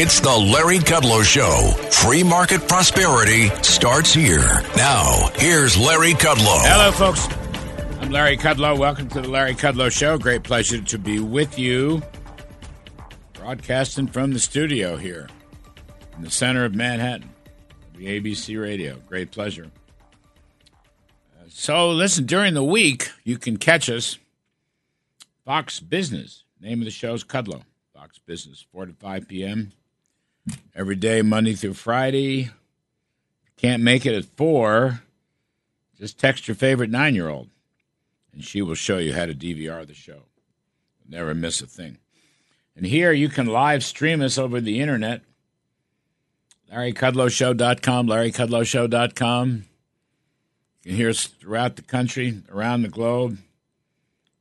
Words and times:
It's 0.00 0.20
the 0.20 0.30
Larry 0.30 0.78
Kudlow 0.78 1.24
Show. 1.24 1.72
Free 1.90 2.22
market 2.22 2.68
prosperity 2.68 3.48
starts 3.64 4.14
here. 4.14 4.62
Now, 4.76 5.28
here's 5.34 5.76
Larry 5.76 6.12
Kudlow. 6.12 6.60
Hello, 6.60 6.92
folks. 6.92 7.26
I'm 8.00 8.12
Larry 8.12 8.36
Kudlow. 8.36 8.78
Welcome 8.78 9.08
to 9.08 9.20
the 9.20 9.28
Larry 9.28 9.54
Kudlow 9.54 9.90
Show. 9.90 10.16
Great 10.16 10.44
pleasure 10.44 10.80
to 10.80 10.98
be 10.98 11.18
with 11.18 11.58
you. 11.58 12.00
Broadcasting 13.32 14.06
from 14.06 14.32
the 14.32 14.38
studio 14.38 14.96
here 14.96 15.28
in 16.16 16.22
the 16.22 16.30
center 16.30 16.64
of 16.64 16.76
Manhattan, 16.76 17.30
the 17.96 18.20
ABC 18.20 18.60
Radio. 18.62 19.00
Great 19.08 19.32
pleasure. 19.32 19.68
So, 21.60 21.90
listen, 21.90 22.24
during 22.24 22.54
the 22.54 22.62
week, 22.62 23.10
you 23.24 23.36
can 23.36 23.56
catch 23.56 23.90
us. 23.90 24.18
Fox 25.44 25.80
Business. 25.80 26.44
Name 26.60 26.80
of 26.80 26.84
the 26.84 26.90
show 26.90 27.14
is 27.14 27.24
Kudlow. 27.24 27.62
Fox 27.92 28.18
Business, 28.18 28.64
4 28.72 28.86
to 28.86 28.92
5 28.92 29.28
p.m 29.28 29.72
every 30.74 30.96
day, 30.96 31.22
Monday 31.22 31.54
through 31.54 31.74
Friday. 31.74 32.50
Can't 33.56 33.82
make 33.82 34.06
it 34.06 34.14
at 34.14 34.24
four, 34.24 35.02
just 35.98 36.18
text 36.18 36.46
your 36.46 36.54
favorite 36.54 36.90
nine 36.90 37.14
year 37.14 37.28
old, 37.28 37.48
and 38.32 38.44
she 38.44 38.62
will 38.62 38.74
show 38.74 38.98
you 38.98 39.12
how 39.12 39.26
to 39.26 39.34
DVR 39.34 39.86
the 39.86 39.94
show. 39.94 40.22
Never 41.08 41.34
miss 41.34 41.60
a 41.60 41.66
thing. 41.66 41.98
And 42.76 42.86
here 42.86 43.12
you 43.12 43.28
can 43.28 43.46
live 43.46 43.82
stream 43.82 44.22
us 44.22 44.38
over 44.38 44.60
the 44.60 44.80
internet. 44.80 45.22
LarryKudlowShow.com, 46.72 48.06
LarryKudlowShow.com. 48.06 49.64
You 50.82 50.90
can 50.90 50.96
hear 50.96 51.12
throughout 51.12 51.76
the 51.76 51.82
country, 51.82 52.42
around 52.50 52.82
the 52.82 52.88
globe, 52.88 53.38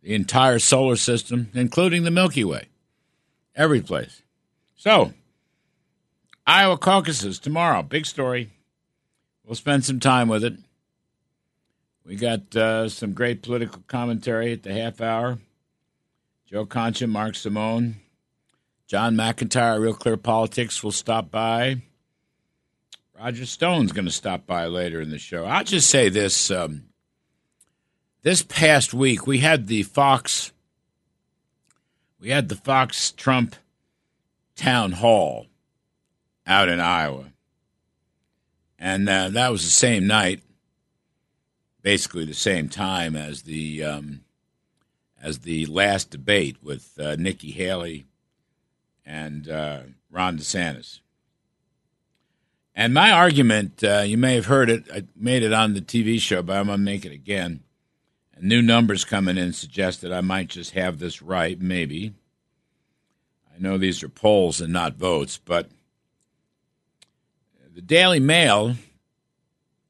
the 0.02 0.13
entire 0.13 0.59
solar 0.59 0.95
system, 0.95 1.49
including 1.53 2.03
the 2.03 2.11
Milky 2.11 2.44
Way. 2.44 2.67
Every 3.55 3.81
place. 3.81 4.21
So, 4.75 5.13
Iowa 6.45 6.77
caucuses 6.77 7.39
tomorrow. 7.39 7.81
Big 7.81 8.05
story. 8.05 8.52
We'll 9.44 9.55
spend 9.55 9.83
some 9.83 9.99
time 9.99 10.27
with 10.29 10.44
it. 10.44 10.53
We 12.05 12.16
got 12.16 12.55
uh, 12.55 12.88
some 12.88 13.13
great 13.13 13.41
political 13.41 13.83
commentary 13.88 14.53
at 14.53 14.63
the 14.63 14.73
half 14.73 15.01
hour. 15.01 15.39
Joe 16.45 16.66
Concha, 16.66 17.07
Mark 17.07 17.35
Simone, 17.35 17.97
John 18.88 19.16
McIntyre, 19.16 19.81
Real 19.81 19.94
Clear 19.94 20.16
Politics 20.16 20.81
will 20.81 20.94
stop 20.94 21.29
by. 21.29 21.81
Roger 23.19 23.47
Stone's 23.47 23.93
going 23.93 24.05
to 24.05 24.11
stop 24.11 24.45
by 24.45 24.67
later 24.67 25.01
in 25.01 25.09
the 25.09 25.17
show. 25.17 25.45
I'll 25.45 25.63
just 25.63 25.89
say 25.89 26.09
this: 26.09 26.51
um, 26.51 26.83
this 28.21 28.43
past 28.43 28.93
week 28.93 29.25
we 29.25 29.39
had 29.39 29.67
the 29.67 29.83
Fox, 29.83 30.51
we 32.19 32.29
had 32.29 32.47
the 32.47 32.55
Fox 32.55 33.11
Trump 33.11 33.55
town 34.55 34.91
hall 34.91 35.47
out 36.45 36.69
in 36.69 36.79
Iowa. 36.79 37.31
And 38.77 39.09
uh, 39.09 39.29
that 39.29 39.51
was 39.51 39.63
the 39.63 39.72
same 39.72 40.06
night, 40.06 40.44
basically 41.81 42.25
the 42.25 42.35
same 42.35 42.69
time 42.69 43.16
as 43.16 43.41
the 43.44 43.83
um, 43.83 44.22
as 45.19 45.39
the 45.39 45.66
last 45.66 46.11
debate 46.11 46.57
with 46.61 47.00
uh, 47.00 47.16
Nikki 47.16 47.50
Haley 47.50 48.06
and 49.03 49.50
uh, 49.50 49.79
Ron 50.11 50.38
DeSantis. 50.38 51.00
And 52.79 52.93
my 52.93 53.09
argument, 53.09 53.83
uh, 53.83 54.03
you 54.05 54.19
may 54.19 54.35
have 54.35 54.45
heard 54.45 54.69
it, 54.69 54.83
I 54.93 55.05
made 55.15 55.41
it 55.41 55.51
on 55.51 55.73
the 55.73 55.81
TV 55.81 56.21
show, 56.21 56.43
but 56.43 56.57
I'm 56.57 56.67
going 56.67 56.77
to 56.77 56.83
make 56.83 57.05
it 57.05 57.11
again. 57.11 57.63
And 58.35 58.45
new 58.45 58.61
numbers 58.61 59.03
coming 59.03 59.35
in 59.35 59.51
suggest 59.51 60.01
that 60.01 60.13
I 60.13 60.21
might 60.21 60.49
just 60.49 60.71
have 60.75 60.99
this 60.99 61.19
right, 61.19 61.59
maybe. 61.59 62.13
I 63.51 63.59
know 63.59 63.79
these 63.79 64.03
are 64.03 64.09
polls 64.09 64.61
and 64.61 64.71
not 64.71 64.93
votes, 64.93 65.39
but 65.43 65.71
the 67.73 67.81
Daily 67.81 68.19
Mail 68.19 68.75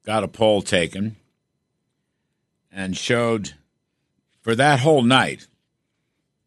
got 0.06 0.24
a 0.24 0.30
poll 0.30 0.62
taken 0.62 1.18
and 2.72 2.96
showed 2.96 3.56
for 4.40 4.56
that 4.56 4.80
whole 4.80 5.02
night, 5.02 5.48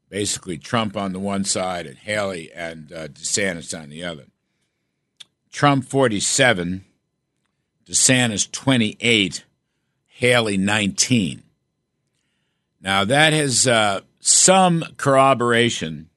basically 0.09 0.57
Trump 0.57 0.97
on 0.97 1.13
the 1.13 1.21
one 1.21 1.45
side 1.45 1.87
and 1.87 1.99
Haley 1.99 2.51
and 2.51 2.91
uh, 2.95 3.09
DeSantis 3.09 3.79
on 3.79 3.91
the 3.91 4.03
other. 4.05 4.30
Trump 5.51 5.85
47, 5.85 6.85
DeSantis 7.85 8.51
28, 8.51 9.45
Haley 10.07 10.57
19. 10.57 11.43
Now, 12.81 13.05
that 13.05 13.33
has 13.33 13.67
uh, 13.67 14.01
some 14.21 14.85
corroboration 14.97 16.09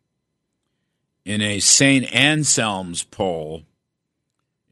in 1.26 1.42
a 1.42 1.60
St. 1.60 2.14
Anselm's 2.14 3.04
poll 3.04 3.64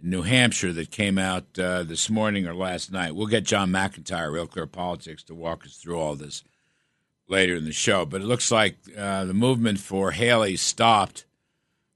in 0.01 0.09
New 0.09 0.21
Hampshire 0.21 0.73
that 0.73 0.91
came 0.91 1.17
out 1.17 1.57
uh, 1.57 1.83
this 1.83 2.09
morning 2.09 2.45
or 2.47 2.53
last 2.53 2.91
night. 2.91 3.15
We'll 3.15 3.27
get 3.27 3.43
John 3.45 3.71
McIntyre, 3.71 4.31
Real 4.31 4.47
Clear 4.47 4.67
Politics, 4.67 5.23
to 5.23 5.35
walk 5.35 5.65
us 5.65 5.75
through 5.75 5.99
all 5.99 6.15
this 6.15 6.43
later 7.27 7.55
in 7.55 7.65
the 7.65 7.71
show. 7.71 8.05
But 8.05 8.21
it 8.21 8.27
looks 8.27 8.51
like 8.51 8.77
uh, 8.97 9.25
the 9.25 9.33
movement 9.33 9.79
for 9.79 10.11
Haley 10.11 10.55
stopped. 10.55 11.25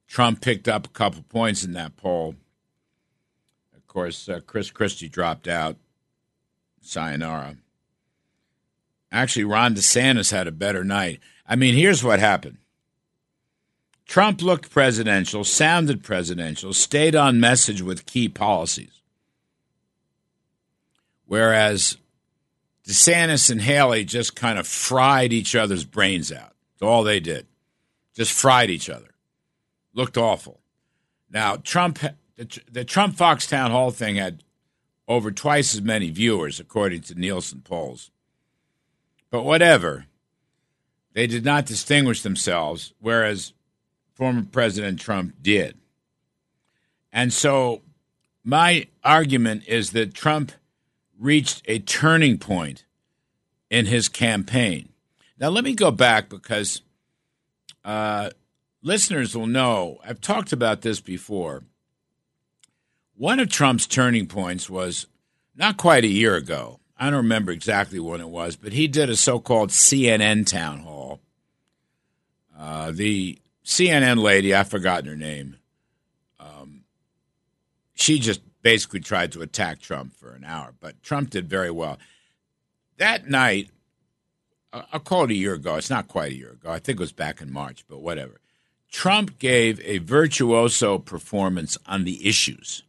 Trump 0.08 0.42
picked 0.42 0.68
up 0.68 0.88
a 0.88 0.92
couple 0.92 1.24
points 1.24 1.64
in 1.64 1.74
that 1.74 1.96
poll. 1.98 2.36
Of 3.96 4.02
course, 4.02 4.28
uh, 4.28 4.42
Chris 4.46 4.72
Christie 4.72 5.08
dropped 5.08 5.48
out. 5.48 5.78
Sayonara. 6.82 7.56
Actually, 9.10 9.46
Ron 9.46 9.74
DeSantis 9.74 10.32
had 10.34 10.48
a 10.48 10.52
better 10.52 10.84
night. 10.84 11.22
I 11.48 11.56
mean, 11.56 11.76
here's 11.76 12.04
what 12.04 12.20
happened 12.20 12.58
Trump 14.06 14.42
looked 14.42 14.70
presidential, 14.70 15.46
sounded 15.46 16.04
presidential, 16.04 16.74
stayed 16.74 17.16
on 17.16 17.40
message 17.40 17.82
with 17.82 18.06
key 18.06 18.28
policies. 18.28 19.00
Whereas 21.26 21.96
DeSantis 22.86 23.50
and 23.50 23.62
Haley 23.62 24.04
just 24.04 24.36
kind 24.36 24.60
of 24.60 24.68
fried 24.68 25.32
each 25.32 25.56
other's 25.56 25.86
brains 25.86 26.34
out. 26.34 26.54
That's 26.74 26.90
all 26.90 27.04
they 27.04 27.22
did. 27.22 27.48
Just 28.14 28.34
fried 28.34 28.70
each 28.70 28.90
other. 28.90 29.12
Looked 29.94 30.18
awful. 30.18 30.60
Now, 31.32 31.56
Trump, 31.56 32.00
the, 32.38 32.60
the 32.72 32.84
Trump 32.84 33.16
Fox 33.16 33.48
Town 33.48 33.72
Hall 33.72 33.92
thing 33.92 34.16
had 34.16 34.44
over 35.08 35.32
twice 35.32 35.74
as 35.74 35.82
many 35.82 36.10
viewers, 36.10 36.60
according 36.60 37.02
to 37.02 37.16
Nielsen 37.16 37.62
polls. 37.62 38.12
But 39.30 39.44
whatever. 39.44 40.06
They 41.14 41.28
did 41.28 41.46
not 41.46 41.66
distinguish 41.66 42.22
themselves, 42.22 42.94
whereas 43.00 43.54
former 44.14 44.46
President 44.52 45.00
Trump 45.00 45.36
did. 45.42 45.78
And 47.14 47.32
so 47.32 47.84
my 48.44 48.88
argument 49.04 49.64
is 49.68 49.92
that 49.92 50.14
Trump 50.14 50.52
reached 51.18 51.62
a 51.66 51.80
turning 51.80 52.38
point 52.38 52.84
in 53.70 53.86
his 53.86 54.10
campaign. 54.10 54.90
Now, 55.40 55.50
let 55.50 55.64
me 55.64 55.74
go 55.74 55.92
back 55.92 56.28
because 56.30 56.82
uh, 57.86 58.32
listeners 58.82 59.36
will 59.36 59.48
know 59.48 60.00
I've 60.04 60.22
talked 60.22 60.52
about 60.52 60.82
this 60.82 61.00
before. 61.00 61.64
One 63.18 63.40
of 63.40 63.50
Trump's 63.50 63.88
turning 63.88 64.28
points 64.28 64.70
was 64.70 65.08
not 65.56 65.78
quite 65.78 66.04
a 66.04 66.10
year 66.10 66.36
ago. 66.36 66.80
I 66.98 67.10
don't 67.10 67.24
remember 67.24 67.52
exactly 67.52 68.00
when 68.00 68.22
it 68.22 68.30
was, 68.30 68.56
but 68.56 68.74
he 68.74 68.88
did 68.88 69.10
a 69.10 69.16
so 69.16 69.40
called 69.40 69.70
CNN 69.70 70.46
town 70.46 70.80
hall. 70.80 71.22
Uh, 72.58 72.92
the 72.92 73.40
CNN 73.64 74.22
lady, 74.22 74.54
I've 74.54 74.70
forgotten 74.70 75.10
her 75.10 75.16
name. 75.16 75.58
Um, 76.40 76.84
she 77.94 78.20
just 78.20 78.42
basically 78.62 79.00
tried 79.02 79.32
to 79.34 79.42
attack 79.42 79.80
Trump 79.80 80.14
for 80.14 80.34
an 80.34 80.44
hour, 80.44 80.74
but 80.80 81.02
Trump 81.04 81.30
did 81.30 81.50
very 81.50 81.72
well. 81.72 81.98
That 82.98 83.30
night, 83.30 83.70
I'll 84.74 85.00
call 85.00 85.26
it 85.26 85.32
a 85.32 85.36
year 85.36 85.54
ago. 85.54 85.76
It's 85.76 85.90
not 85.90 86.08
quite 86.08 86.32
a 86.32 86.36
year 86.36 86.52
ago. 86.52 86.70
I 86.70 86.80
think 86.80 87.00
it 87.00 87.04
was 87.04 87.12
back 87.12 87.42
in 87.42 87.52
March, 87.52 87.86
but 87.88 88.02
whatever. 88.02 88.40
Trump 88.90 89.40
gave 89.40 89.82
a 89.82 89.98
virtuoso 90.00 90.98
performance 90.98 91.78
on 91.86 92.06
the 92.06 92.28
issues. 92.28 92.84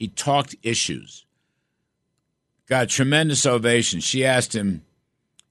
He 0.00 0.08
talked 0.08 0.56
issues. 0.62 1.26
Got 2.66 2.88
tremendous 2.88 3.44
ovation. 3.44 4.00
She 4.00 4.24
asked 4.24 4.54
him, 4.54 4.82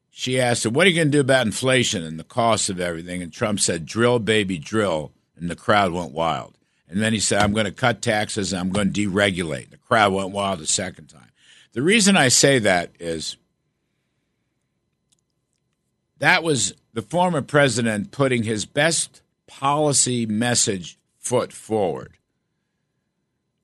she 0.10 0.42
asked 0.42 0.66
him, 0.66 0.74
What 0.74 0.88
are 0.88 0.90
you 0.90 0.96
going 0.96 1.12
to 1.12 1.18
do 1.18 1.22
about 1.22 1.46
inflation 1.46 2.04
and 2.04 2.20
the 2.20 2.24
cost 2.24 2.68
of 2.68 2.80
everything? 2.80 3.22
And 3.22 3.32
Trump 3.32 3.60
said, 3.60 3.86
Drill, 3.86 4.18
baby, 4.18 4.58
drill. 4.58 5.12
And 5.38 5.52
the 5.52 5.56
crowd 5.56 5.92
went 5.92 6.14
wild. 6.14 6.58
And 6.90 7.00
then 7.00 7.14
he 7.14 7.20
said, 7.20 7.44
I'm 7.44 7.54
going 7.54 7.68
to 7.68 7.72
cut 7.72 8.02
taxes 8.02 8.52
and 8.52 8.60
I'm 8.60 8.72
going 8.72 8.92
to 8.92 9.08
deregulate. 9.08 9.70
The 9.70 9.78
crowd 9.78 10.14
went 10.14 10.32
wild 10.32 10.62
a 10.62 10.66
second 10.66 11.10
time. 11.10 11.30
The 11.74 11.84
reason 11.84 12.18
I 12.18 12.30
say 12.30 12.58
that 12.58 12.92
is 13.00 13.38
that 16.18 16.42
was 16.42 16.74
the 16.94 17.04
former 17.04 17.44
president 17.44 18.10
putting 18.10 18.44
his 18.44 18.66
best 18.66 19.22
policy 19.46 20.26
message 20.26 20.98
foot 21.20 21.54
forward. 21.54 22.19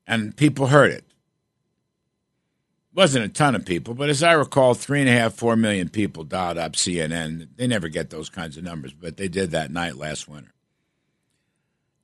And 0.06 0.36
people 0.36 0.68
heard 0.68 0.90
it. 0.90 0.96
it. 0.96 1.04
Wasn't 2.94 3.24
a 3.24 3.28
ton 3.28 3.54
of 3.54 3.66
people, 3.66 3.92
but 3.92 4.08
as 4.08 4.22
I 4.22 4.32
recall, 4.32 4.72
three 4.72 5.00
and 5.00 5.08
a 5.08 5.12
half, 5.12 5.34
four 5.34 5.54
million 5.56 5.88
people 5.88 6.24
dialed 6.24 6.56
up 6.56 6.72
CNN. 6.72 7.48
They 7.56 7.66
never 7.66 7.88
get 7.88 8.10
those 8.10 8.30
kinds 8.30 8.56
of 8.56 8.64
numbers, 8.64 8.94
but 8.94 9.16
they 9.18 9.28
did 9.28 9.50
that 9.50 9.70
night 9.70 9.96
last 9.96 10.26
winter. 10.28 10.54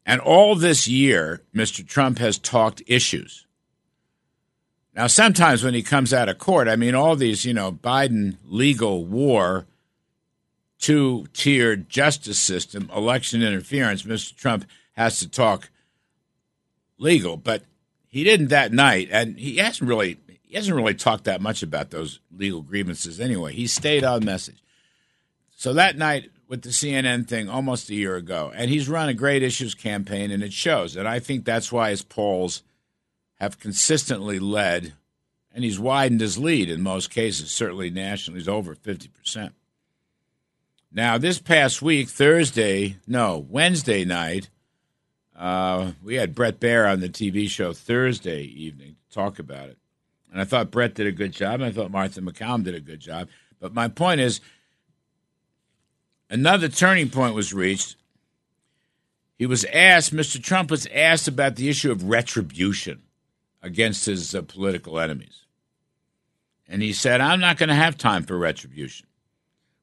And 0.05 0.21
all 0.21 0.55
this 0.55 0.89
year, 0.89 1.43
Mr. 1.55 1.87
Trump 1.87 2.19
has 2.19 2.39
talked 2.39 2.83
issues. 2.87 3.47
Now, 4.95 5.07
sometimes 5.07 5.65
when 5.65 5.73
he 5.73 5.83
comes 5.83 6.13
out 6.13 6.29
of 6.29 6.37
court, 6.39 6.69
I 6.69 6.77
mean, 6.77 6.95
all 6.95 7.17
these, 7.17 7.47
you 7.47 7.55
know, 7.55 7.73
Biden 7.73 8.37
legal 8.45 9.07
war, 9.07 9.67
two 10.79 11.27
tiered 11.33 11.89
justice 11.89 12.39
system, 12.39 12.91
election 12.95 13.43
interference, 13.43 14.03
Mr. 14.03 14.37
Trump 14.37 14.67
has 14.93 15.19
to 15.21 15.29
talk 15.29 15.71
legal. 16.99 17.39
But 17.39 17.65
he 18.13 18.25
didn't 18.25 18.49
that 18.49 18.75
night, 18.75 19.09
and 19.11 19.39
he 19.39 19.57
hasn't 19.57 19.89
really 19.89 20.19
he 20.43 20.55
hasn't 20.55 20.77
really 20.77 20.95
talked 20.95 21.25
that 21.25 21.41
much 21.41 21.63
about 21.63 21.91
those 21.91 22.21
legal 22.31 22.61
grievances 22.61 23.19
anyway. 23.19 23.55
He 23.55 23.67
stayed 23.67 24.05
on 24.05 24.23
message. 24.23 24.63
So 25.57 25.73
that 25.73 25.97
night 25.97 26.31
with 26.47 26.61
the 26.61 26.69
CNN 26.69 27.27
thing 27.27 27.49
almost 27.49 27.89
a 27.89 27.95
year 27.95 28.17
ago, 28.17 28.53
and 28.55 28.71
he's 28.71 28.87
run 28.87 29.09
a 29.09 29.15
great 29.15 29.43
issues 29.43 29.75
campaign, 29.75 30.31
and 30.31 30.43
it 30.43 30.53
shows. 30.53 30.95
And 30.95 31.09
I 31.09 31.21
think 31.21 31.47
that's 31.47 31.73
why 31.73 31.89
his 31.89 32.03
polls 32.03 32.63
have 33.37 33.59
consistently 33.59 34.39
led, 34.39 34.93
and 35.51 35.65
he's 35.65 35.81
widened 35.81 36.21
his 36.21 36.37
lead 36.37 36.69
in 36.69 36.83
most 36.83 37.11
cases. 37.11 37.51
Certainly 37.51 37.89
nationally, 37.89 38.41
he's 38.41 38.49
over 38.49 38.75
fifty 38.75 39.09
percent. 39.09 39.55
Now, 40.93 41.17
this 41.17 41.39
past 41.39 41.81
week, 41.81 42.11
Thursday, 42.11 42.99
no, 43.07 43.39
Wednesday 43.49 44.05
night, 44.05 44.51
uh, 45.37 45.93
we 46.03 46.17
had 46.17 46.35
Bret 46.35 46.61
Baier 46.61 46.91
on 46.91 47.01
the 47.01 47.09
TV 47.09 47.49
show 47.49 47.73
Thursday 47.73 48.43
evening 48.43 48.97
to 49.09 49.15
talk 49.15 49.39
about 49.39 49.69
it. 49.69 49.79
And 50.31 50.41
I 50.41 50.45
thought 50.45 50.71
Bret 50.71 50.95
did 50.95 51.07
a 51.07 51.13
good 51.13 51.33
job. 51.33 51.55
And 51.55 51.65
I 51.65 51.71
thought 51.73 51.91
Martha 51.91 52.21
MacCallum 52.21 52.65
did 52.65 52.75
a 52.75 52.81
good 52.81 53.01
job. 53.01 53.29
But 53.61 53.75
my 53.75 53.89
point 53.89 54.21
is, 54.21 54.41
another 56.31 56.69
turning 56.69 57.11
point 57.11 57.35
was 57.35 57.53
reached. 57.53 57.97
He 59.37 59.47
was 59.47 59.65
asked, 59.67 60.15
Mr. 60.15 60.43
Trump 60.43 60.71
was 60.71 60.87
asked 60.95 61.29
about 61.29 61.57
the 61.57 61.69
issue 61.69 61.91
of 61.91 62.05
retribution 62.05 63.03
against 63.63 64.07
his 64.07 64.35
uh, 64.35 64.43
political 64.43 64.99
enemies. 64.99 65.47
And 66.69 66.81
he 66.81 66.93
said, 66.93 67.21
I'm 67.21 67.41
not 67.41 67.59
going 67.59 67.69
to 67.69 67.75
have 67.75 67.99
time 67.99 68.23
for 68.23 68.39
retribution. 68.39 69.07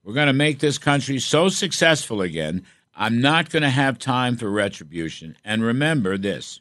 We're 0.03 0.13
going 0.13 0.27
to 0.27 0.33
make 0.33 0.59
this 0.59 0.77
country 0.77 1.19
so 1.19 1.49
successful 1.49 2.21
again. 2.21 2.65
I'm 3.01 3.21
not 3.21 3.49
going 3.49 3.63
to 3.63 3.69
have 3.69 3.97
time 3.97 4.35
for 4.35 4.51
retribution. 4.51 5.37
And 5.45 5.63
remember 5.63 6.17
this 6.17 6.59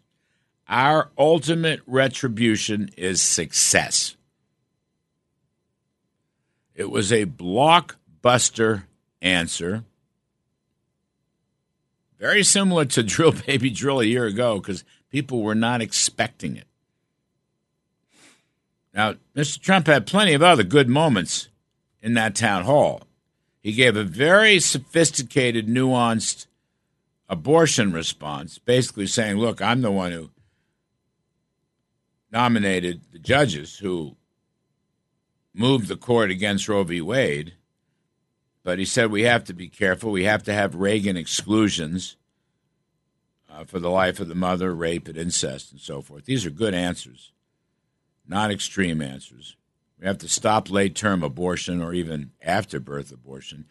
our 0.68 1.10
ultimate 1.18 1.80
retribution 1.84 2.90
is 2.96 3.20
success. 3.20 4.16
It 6.76 6.90
was 6.90 7.12
a 7.12 7.26
blockbuster 7.26 8.84
answer. 9.20 9.82
Very 12.20 12.44
similar 12.44 12.84
to 12.84 13.02
Drill 13.02 13.32
Baby 13.46 13.70
Drill 13.70 14.00
a 14.00 14.04
year 14.04 14.26
ago 14.26 14.60
because 14.60 14.84
people 15.10 15.42
were 15.42 15.56
not 15.56 15.82
expecting 15.82 16.56
it. 16.56 16.66
Now, 18.94 19.14
Mr. 19.34 19.60
Trump 19.60 19.88
had 19.88 20.06
plenty 20.06 20.34
of 20.34 20.42
other 20.42 20.62
good 20.62 20.88
moments 20.88 21.48
in 22.00 22.14
that 22.14 22.36
town 22.36 22.64
hall. 22.64 23.07
He 23.62 23.72
gave 23.72 23.96
a 23.96 24.04
very 24.04 24.60
sophisticated, 24.60 25.66
nuanced 25.66 26.46
abortion 27.28 27.92
response, 27.92 28.58
basically 28.58 29.06
saying, 29.06 29.36
Look, 29.36 29.60
I'm 29.60 29.82
the 29.82 29.90
one 29.90 30.12
who 30.12 30.30
nominated 32.30 33.02
the 33.12 33.18
judges 33.18 33.78
who 33.78 34.16
moved 35.54 35.88
the 35.88 35.96
court 35.96 36.30
against 36.30 36.68
Roe 36.68 36.84
v. 36.84 37.00
Wade. 37.00 37.54
But 38.62 38.78
he 38.78 38.84
said 38.84 39.10
we 39.10 39.22
have 39.22 39.44
to 39.44 39.54
be 39.54 39.68
careful. 39.68 40.10
We 40.10 40.24
have 40.24 40.42
to 40.44 40.52
have 40.52 40.74
Reagan 40.74 41.16
exclusions 41.16 42.16
uh, 43.50 43.64
for 43.64 43.78
the 43.78 43.90
life 43.90 44.20
of 44.20 44.28
the 44.28 44.34
mother, 44.34 44.74
rape, 44.74 45.08
and 45.08 45.16
incest, 45.16 45.72
and 45.72 45.80
so 45.80 46.02
forth. 46.02 46.26
These 46.26 46.44
are 46.44 46.50
good 46.50 46.74
answers, 46.74 47.32
not 48.26 48.50
extreme 48.50 49.00
answers. 49.00 49.56
We 50.00 50.06
have 50.06 50.18
to 50.18 50.28
stop 50.28 50.70
late 50.70 50.94
term 50.94 51.22
abortion 51.22 51.82
or 51.82 51.92
even 51.92 52.30
after 52.42 52.78
birth 52.78 53.12
abortion. 53.12 53.66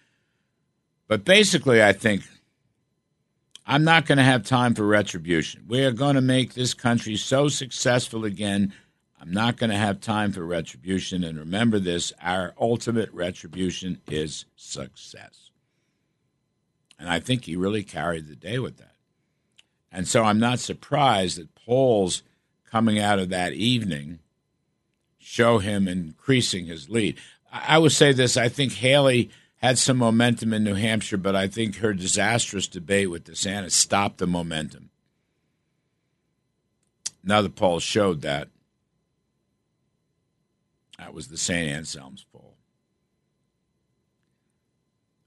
But 1.08 1.24
basically, 1.24 1.82
I 1.82 1.94
think 1.94 2.24
I'm 3.66 3.84
not 3.84 4.06
going 4.06 4.18
to 4.18 4.24
have 4.24 4.44
time 4.44 4.76
for 4.76 4.86
retribution. 4.86 5.64
We 5.68 5.84
are 5.84 5.92
going 5.92 6.16
to 6.16 6.22
make 6.22 6.54
this 6.54 6.74
country 6.74 7.16
so 7.16 7.48
successful 7.48 8.26
again. 8.26 8.74
I'm 9.20 9.32
not 9.32 9.58
going 9.58 9.70
to 9.70 9.78
have 9.78 10.00
time 10.00 10.32
for 10.32 10.46
retribution. 10.46 11.24
And 11.24 11.38
remember 11.38 11.80
this 11.80 12.14
our 12.22 12.54
ultimate 12.60 13.12
retribution 13.14 14.02
is 14.08 14.46
success. 14.56 15.52
And 17.00 17.10
I 17.10 17.20
think 17.20 17.46
he 17.46 17.56
really 17.56 17.84
carried 17.84 18.28
the 18.28 18.36
day 18.36 18.60
with 18.60 18.78
that. 18.78 18.96
And 19.92 20.08
so 20.08 20.24
I'm 20.24 20.40
not 20.40 20.60
surprised 20.60 21.38
that 21.38 21.56
polls 21.56 22.24
coming 22.70 23.00
out 23.00 23.20
of 23.20 23.30
that 23.30 23.54
evening 23.54 24.20
show 25.28 25.58
him 25.58 25.90
increasing 25.90 26.68
his 26.68 26.90
lead. 26.90 27.18
I 27.52 27.78
would 27.78 27.92
say 27.92 28.14
this 28.14 28.38
I 28.38 28.48
think 28.48 28.72
Haley 28.74 29.30
had 29.58 29.78
some 29.78 29.98
momentum 29.98 30.54
in 30.54 30.64
New 30.64 30.76
Hampshire, 30.76 31.18
but 31.18 31.36
I 31.36 31.50
think 31.50 31.78
her 31.78 31.94
disastrous 31.94 32.66
debate 32.66 33.10
with 33.10 33.26
DeSantis 33.26 33.72
stopped 33.72 34.20
the 34.20 34.28
momentum. 34.28 34.90
Now 37.24 37.42
the 37.42 37.50
poll 37.50 37.80
showed 37.80 38.22
that. 38.22 38.48
That 40.98 41.14
was 41.14 41.28
the 41.28 41.38
St. 41.38 41.70
Anselm's 41.70 42.26
poll. 42.32 42.56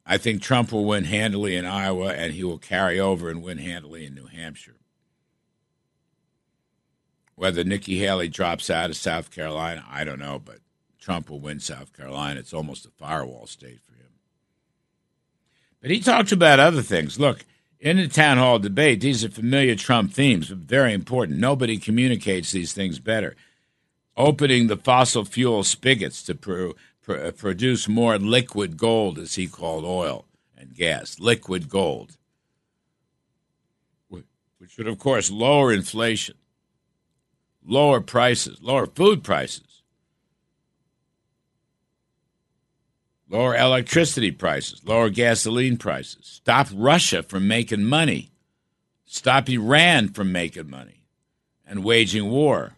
I 0.06 0.16
think 0.16 0.40
Trump 0.40 0.72
will 0.72 0.86
win 0.86 1.04
handily 1.04 1.56
in 1.56 1.66
Iowa, 1.66 2.14
and 2.14 2.32
he 2.32 2.42
will 2.42 2.58
carry 2.58 2.98
over 2.98 3.28
and 3.28 3.42
win 3.42 3.58
handily 3.58 4.06
in 4.06 4.14
New 4.14 4.26
Hampshire. 4.26 4.79
Whether 7.40 7.64
Nikki 7.64 7.96
Haley 7.96 8.28
drops 8.28 8.68
out 8.68 8.90
of 8.90 8.96
South 8.96 9.30
Carolina, 9.30 9.82
I 9.90 10.04
don't 10.04 10.18
know, 10.18 10.42
but 10.44 10.58
Trump 10.98 11.30
will 11.30 11.40
win 11.40 11.58
South 11.58 11.96
Carolina. 11.96 12.38
It's 12.38 12.52
almost 12.52 12.84
a 12.84 12.90
firewall 12.90 13.46
state 13.46 13.80
for 13.80 13.94
him. 13.94 14.10
But 15.80 15.90
he 15.90 16.00
talked 16.00 16.32
about 16.32 16.60
other 16.60 16.82
things. 16.82 17.18
Look, 17.18 17.46
in 17.78 17.96
the 17.96 18.08
town 18.08 18.36
hall 18.36 18.58
debate, 18.58 19.00
these 19.00 19.24
are 19.24 19.30
familiar 19.30 19.74
Trump 19.74 20.12
themes, 20.12 20.50
but 20.50 20.58
very 20.58 20.92
important. 20.92 21.38
Nobody 21.38 21.78
communicates 21.78 22.52
these 22.52 22.74
things 22.74 22.98
better. 22.98 23.36
Opening 24.18 24.66
the 24.66 24.76
fossil 24.76 25.24
fuel 25.24 25.64
spigots 25.64 26.22
to 26.24 26.34
pro, 26.34 26.74
pro, 27.00 27.32
produce 27.32 27.88
more 27.88 28.18
liquid 28.18 28.76
gold, 28.76 29.18
as 29.18 29.36
he 29.36 29.46
called 29.46 29.86
oil 29.86 30.26
and 30.58 30.74
gas, 30.74 31.18
liquid 31.18 31.70
gold, 31.70 32.18
which 34.10 34.76
would, 34.76 34.86
of 34.86 34.98
course, 34.98 35.30
lower 35.30 35.72
inflation, 35.72 36.34
lower 37.64 38.00
prices, 38.00 38.58
lower 38.62 38.86
food 38.86 39.22
prices 39.22 39.70
lower 43.30 43.56
electricity 43.56 44.32
prices, 44.32 44.82
lower 44.84 45.08
gasoline 45.08 45.76
prices, 45.76 46.40
stop 46.42 46.66
Russia 46.74 47.22
from 47.22 47.46
making 47.46 47.84
money, 47.84 48.30
stop 49.06 49.48
Iran 49.48 50.08
from 50.08 50.32
making 50.32 50.68
money 50.68 51.04
and 51.64 51.84
waging 51.84 52.28
war. 52.28 52.72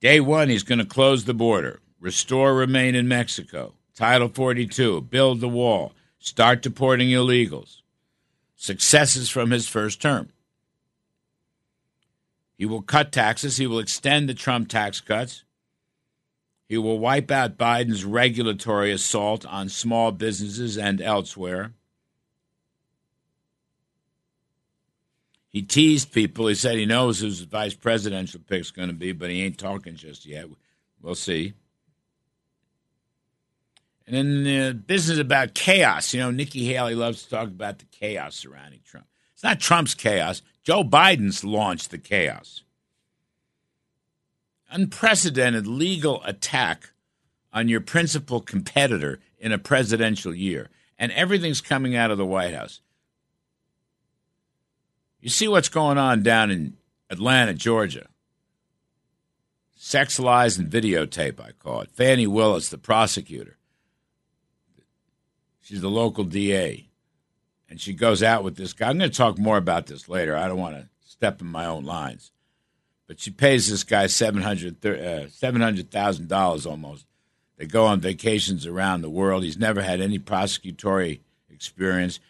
Day 0.00 0.20
one, 0.20 0.48
he's 0.48 0.62
going 0.62 0.78
to 0.78 0.84
close 0.84 1.24
the 1.24 1.34
border, 1.34 1.80
restore 2.00 2.54
remain 2.54 2.94
in 2.94 3.08
Mexico, 3.08 3.74
Title 3.94 4.28
42, 4.28 5.02
build 5.02 5.40
the 5.40 5.48
wall, 5.48 5.92
start 6.18 6.62
deporting 6.62 7.08
illegals. 7.08 7.80
Successes 8.56 9.28
from 9.28 9.50
his 9.50 9.66
first 9.68 10.00
term. 10.00 10.28
He 12.56 12.66
will 12.66 12.82
cut 12.82 13.12
taxes. 13.12 13.56
He 13.56 13.66
will 13.66 13.78
extend 13.78 14.28
the 14.28 14.34
Trump 14.34 14.68
tax 14.68 15.00
cuts. 15.00 15.44
He 16.68 16.78
will 16.78 16.98
wipe 16.98 17.30
out 17.30 17.58
Biden's 17.58 18.04
regulatory 18.04 18.92
assault 18.92 19.44
on 19.44 19.68
small 19.68 20.12
businesses 20.12 20.78
and 20.78 21.00
elsewhere. 21.02 21.72
He 25.50 25.60
teased 25.60 26.12
people. 26.12 26.46
He 26.46 26.54
said 26.54 26.76
he 26.76 26.86
knows 26.86 27.20
who 27.20 27.26
his 27.26 27.42
vice 27.42 27.74
presidential 27.74 28.40
pick 28.40 28.62
is 28.62 28.70
going 28.70 28.88
to 28.88 28.94
be, 28.94 29.12
but 29.12 29.28
he 29.28 29.42
ain't 29.42 29.58
talking 29.58 29.96
just 29.96 30.24
yet. 30.24 30.46
We'll 31.02 31.14
see. 31.14 31.52
And 34.06 34.16
in 34.16 34.46
uh, 34.46 34.68
the 34.68 34.74
business 34.74 35.18
about 35.18 35.54
chaos, 35.54 36.14
you 36.14 36.20
know, 36.20 36.30
Nikki 36.30 36.64
Haley 36.64 36.94
loves 36.94 37.22
to 37.24 37.30
talk 37.30 37.48
about 37.48 37.78
the 37.78 37.84
chaos 37.86 38.34
surrounding 38.34 38.80
Trump. 38.84 39.06
It's 39.42 39.48
not 39.48 39.58
Trump's 39.58 39.94
chaos. 39.94 40.40
Joe 40.62 40.84
Biden's 40.84 41.42
launched 41.42 41.90
the 41.90 41.98
chaos. 41.98 42.62
Unprecedented 44.70 45.66
legal 45.66 46.22
attack 46.24 46.90
on 47.52 47.66
your 47.66 47.80
principal 47.80 48.40
competitor 48.40 49.18
in 49.40 49.50
a 49.50 49.58
presidential 49.58 50.32
year. 50.32 50.70
And 50.96 51.10
everything's 51.10 51.60
coming 51.60 51.96
out 51.96 52.12
of 52.12 52.18
the 52.18 52.24
White 52.24 52.54
House. 52.54 52.82
You 55.20 55.28
see 55.28 55.48
what's 55.48 55.68
going 55.68 55.98
on 55.98 56.22
down 56.22 56.52
in 56.52 56.74
Atlanta, 57.10 57.52
Georgia. 57.52 58.06
Sex 59.74 60.20
lies 60.20 60.56
and 60.56 60.70
videotape, 60.70 61.40
I 61.40 61.50
call 61.50 61.80
it. 61.80 61.90
Fani 61.90 62.28
Willis, 62.28 62.68
the 62.68 62.78
prosecutor. 62.78 63.56
She's 65.62 65.80
the 65.80 65.90
local 65.90 66.22
DA. 66.22 66.91
And 67.72 67.80
she 67.80 67.94
goes 67.94 68.22
out 68.22 68.44
with 68.44 68.56
this 68.56 68.74
guy. 68.74 68.90
I'm 68.90 68.98
going 68.98 69.10
to 69.10 69.16
talk 69.16 69.38
more 69.38 69.56
about 69.56 69.86
this 69.86 70.06
later. 70.06 70.36
I 70.36 70.46
don't 70.46 70.58
want 70.58 70.76
to 70.76 70.88
step 71.06 71.40
in 71.40 71.46
my 71.46 71.64
own 71.64 71.86
lines. 71.86 72.30
But 73.08 73.18
she 73.18 73.30
pays 73.30 73.70
this 73.70 73.82
guy 73.82 74.04
$700,000 74.04 74.76
uh, 74.84 75.28
$700, 75.28 76.66
almost. 76.66 77.06
They 77.56 77.64
go 77.64 77.86
on 77.86 77.98
vacations 77.98 78.66
around 78.66 79.00
the 79.00 79.08
world. 79.08 79.42
He's 79.42 79.56
never 79.56 79.80
had 79.80 80.02
any 80.02 80.18
prosecutory 80.18 81.20
experience. 81.48 82.20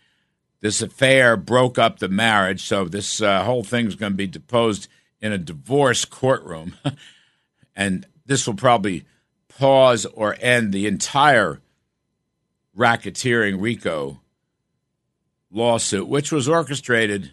This 0.61 0.81
affair 0.81 1.37
broke 1.37 1.77
up 1.77 1.99
the 1.99 2.09
marriage, 2.09 2.63
so 2.63 2.85
this 2.85 3.21
uh, 3.21 3.43
whole 3.43 3.65
thing's 3.65 3.97
going 3.97 4.13
to 4.13 4.17
be 4.17 4.29
deposed 4.29 4.87
in 5.21 5.33
a 5.33 5.39
divorce 5.39 6.05
courtroom. 6.05 6.77
and 7.75 8.07
this 8.27 8.47
will 8.47 8.55
probably 8.55 9.07
pause 9.49 10.07
or 10.07 10.37
end 10.41 10.73
the 10.73 10.87
entire 10.87 11.61
racketeering 12.79 13.61
RICO 13.61 14.21
lawsuit, 15.53 16.09
which 16.09 16.33
was 16.33 16.49
orchestrated 16.49 17.33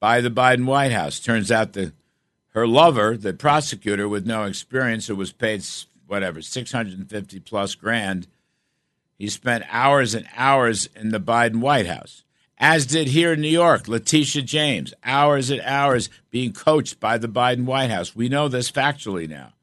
by 0.00 0.20
the 0.20 0.30
Biden 0.30 0.64
White 0.64 0.92
House. 0.92 1.20
Turns 1.20 1.52
out 1.52 1.74
that 1.74 1.92
her 2.54 2.66
lover, 2.66 3.16
the 3.16 3.32
prosecutor 3.32 4.08
with 4.08 4.26
no 4.26 4.44
experience, 4.44 5.06
who 5.06 5.14
was 5.14 5.32
paid 5.32 5.62
whatever 6.06 6.42
six 6.42 6.72
hundred 6.72 6.98
and 6.98 7.08
fifty 7.08 7.38
plus 7.38 7.74
grand, 7.74 8.26
he 9.18 9.28
spent 9.28 9.64
hours 9.70 10.14
and 10.14 10.26
hours 10.36 10.88
in 10.96 11.10
the 11.10 11.20
Biden 11.20 11.56
White 11.56 11.86
House. 11.86 12.24
As 12.58 12.84
did 12.84 13.08
here 13.08 13.32
in 13.32 13.40
New 13.40 13.48
York, 13.48 13.88
Letitia 13.88 14.42
James, 14.42 14.92
hours 15.02 15.48
and 15.48 15.62
hours 15.62 16.10
being 16.30 16.52
coached 16.52 17.00
by 17.00 17.16
the 17.16 17.28
Biden 17.28 17.64
White 17.64 17.90
House. 17.90 18.14
We 18.14 18.28
know 18.28 18.48
this 18.48 18.70
factually 18.70 19.26
now. 19.28 19.54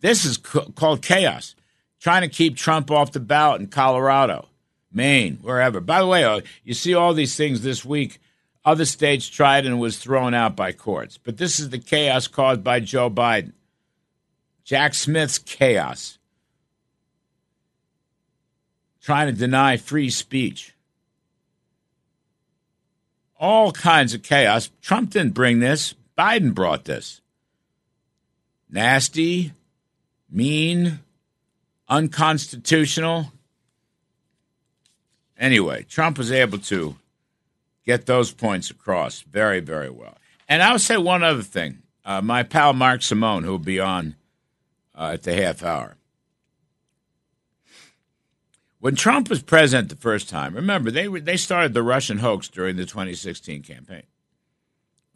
This 0.00 0.24
is 0.26 0.36
called 0.36 1.00
chaos. 1.00 1.54
Trying 1.98 2.22
to 2.22 2.28
keep 2.28 2.56
Trump 2.56 2.90
off 2.90 3.12
the 3.12 3.20
ballot 3.20 3.60
in 3.60 3.68
Colorado, 3.68 4.48
Maine, 4.92 5.38
wherever. 5.42 5.80
By 5.80 6.00
the 6.00 6.06
way, 6.06 6.24
uh, 6.24 6.40
you 6.64 6.74
see 6.74 6.94
all 6.94 7.14
these 7.14 7.36
things 7.36 7.62
this 7.62 7.84
week. 7.84 8.18
Other 8.64 8.84
states 8.84 9.28
tried 9.28 9.64
and 9.64 9.80
was 9.80 9.98
thrown 9.98 10.34
out 10.34 10.56
by 10.56 10.72
courts. 10.72 11.18
But 11.18 11.38
this 11.38 11.58
is 11.58 11.70
the 11.70 11.78
chaos 11.78 12.26
caused 12.26 12.62
by 12.62 12.80
Joe 12.80 13.08
Biden. 13.08 13.52
Jack 14.64 14.94
Smith's 14.94 15.38
chaos. 15.38 16.18
Trying 19.00 19.32
to 19.32 19.38
deny 19.38 19.76
free 19.76 20.10
speech. 20.10 20.74
All 23.38 23.72
kinds 23.72 24.12
of 24.12 24.22
chaos. 24.22 24.70
Trump 24.82 25.10
didn't 25.10 25.32
bring 25.32 25.60
this, 25.60 25.94
Biden 26.18 26.54
brought 26.54 26.84
this. 26.84 27.22
Nasty, 28.68 29.52
mean, 30.30 31.00
unconstitutional. 31.88 33.32
Anyway, 35.40 35.84
Trump 35.88 36.18
was 36.18 36.30
able 36.30 36.58
to 36.58 36.96
get 37.86 38.04
those 38.04 38.30
points 38.30 38.70
across 38.70 39.22
very, 39.22 39.58
very 39.58 39.88
well. 39.88 40.18
And 40.46 40.62
I'll 40.62 40.78
say 40.78 40.98
one 40.98 41.24
other 41.24 41.42
thing. 41.42 41.78
Uh, 42.04 42.20
my 42.20 42.42
pal 42.42 42.74
Mark 42.74 43.02
Simone, 43.02 43.44
who 43.44 43.52
will 43.52 43.58
be 43.58 43.80
on 43.80 44.16
uh, 44.94 45.12
at 45.14 45.22
the 45.22 45.34
half 45.34 45.62
hour. 45.62 45.96
When 48.80 48.94
Trump 48.94 49.30
was 49.30 49.42
president 49.42 49.88
the 49.88 49.96
first 49.96 50.28
time, 50.28 50.54
remember, 50.54 50.90
they, 50.90 51.06
they 51.06 51.36
started 51.36 51.74
the 51.74 51.82
Russian 51.82 52.18
hoax 52.18 52.48
during 52.48 52.76
the 52.76 52.86
2016 52.86 53.62
campaign. 53.62 54.02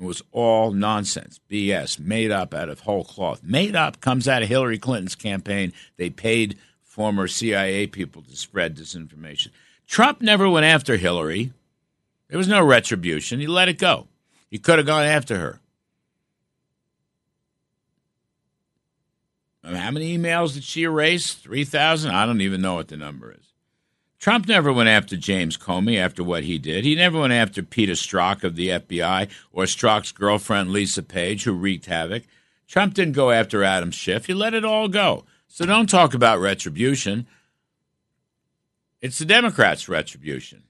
It 0.00 0.04
was 0.04 0.22
all 0.32 0.72
nonsense, 0.72 1.40
BS, 1.50 1.98
made 1.98 2.30
up 2.30 2.52
out 2.52 2.68
of 2.68 2.80
whole 2.80 3.04
cloth. 3.04 3.42
Made 3.42 3.76
up 3.76 4.00
comes 4.00 4.26
out 4.26 4.42
of 4.42 4.48
Hillary 4.48 4.78
Clinton's 4.78 5.14
campaign. 5.14 5.72
They 5.96 6.10
paid 6.10 6.58
former 6.82 7.26
CIA 7.26 7.86
people 7.86 8.22
to 8.22 8.36
spread 8.36 8.76
disinformation. 8.76 9.48
Trump 9.86 10.20
never 10.20 10.48
went 10.48 10.66
after 10.66 10.96
Hillary. 10.96 11.52
There 12.28 12.38
was 12.38 12.48
no 12.48 12.64
retribution. 12.64 13.40
He 13.40 13.46
let 13.46 13.68
it 13.68 13.78
go. 13.78 14.08
He 14.50 14.58
could 14.58 14.78
have 14.78 14.86
gone 14.86 15.04
after 15.04 15.38
her. 15.38 15.60
How 19.64 19.90
many 19.90 20.16
emails 20.16 20.54
did 20.54 20.64
she 20.64 20.82
erase? 20.82 21.32
3,000? 21.32 22.10
I 22.10 22.26
don't 22.26 22.42
even 22.42 22.60
know 22.60 22.74
what 22.74 22.88
the 22.88 22.96
number 22.96 23.32
is. 23.32 23.52
Trump 24.18 24.48
never 24.48 24.72
went 24.72 24.88
after 24.88 25.16
James 25.16 25.56
Comey 25.56 25.98
after 25.98 26.24
what 26.24 26.44
he 26.44 26.58
did. 26.58 26.84
He 26.84 26.94
never 26.94 27.20
went 27.20 27.32
after 27.32 27.62
Peter 27.62 27.92
Strzok 27.92 28.42
of 28.42 28.56
the 28.56 28.68
FBI 28.68 29.28
or 29.52 29.64
Strzok's 29.64 30.12
girlfriend 30.12 30.70
Lisa 30.70 31.02
Page, 31.02 31.44
who 31.44 31.52
wreaked 31.52 31.86
havoc. 31.86 32.24
Trump 32.66 32.94
didn't 32.94 33.12
go 33.12 33.30
after 33.30 33.62
Adam 33.62 33.90
Schiff. 33.90 34.26
He 34.26 34.34
let 34.34 34.54
it 34.54 34.64
all 34.64 34.88
go. 34.88 35.24
So 35.48 35.66
don't 35.66 35.88
talk 35.88 36.14
about 36.14 36.40
retribution. 36.40 37.26
It's 39.04 39.18
the 39.18 39.26
Democrats' 39.26 39.86
retribution, 39.86 40.62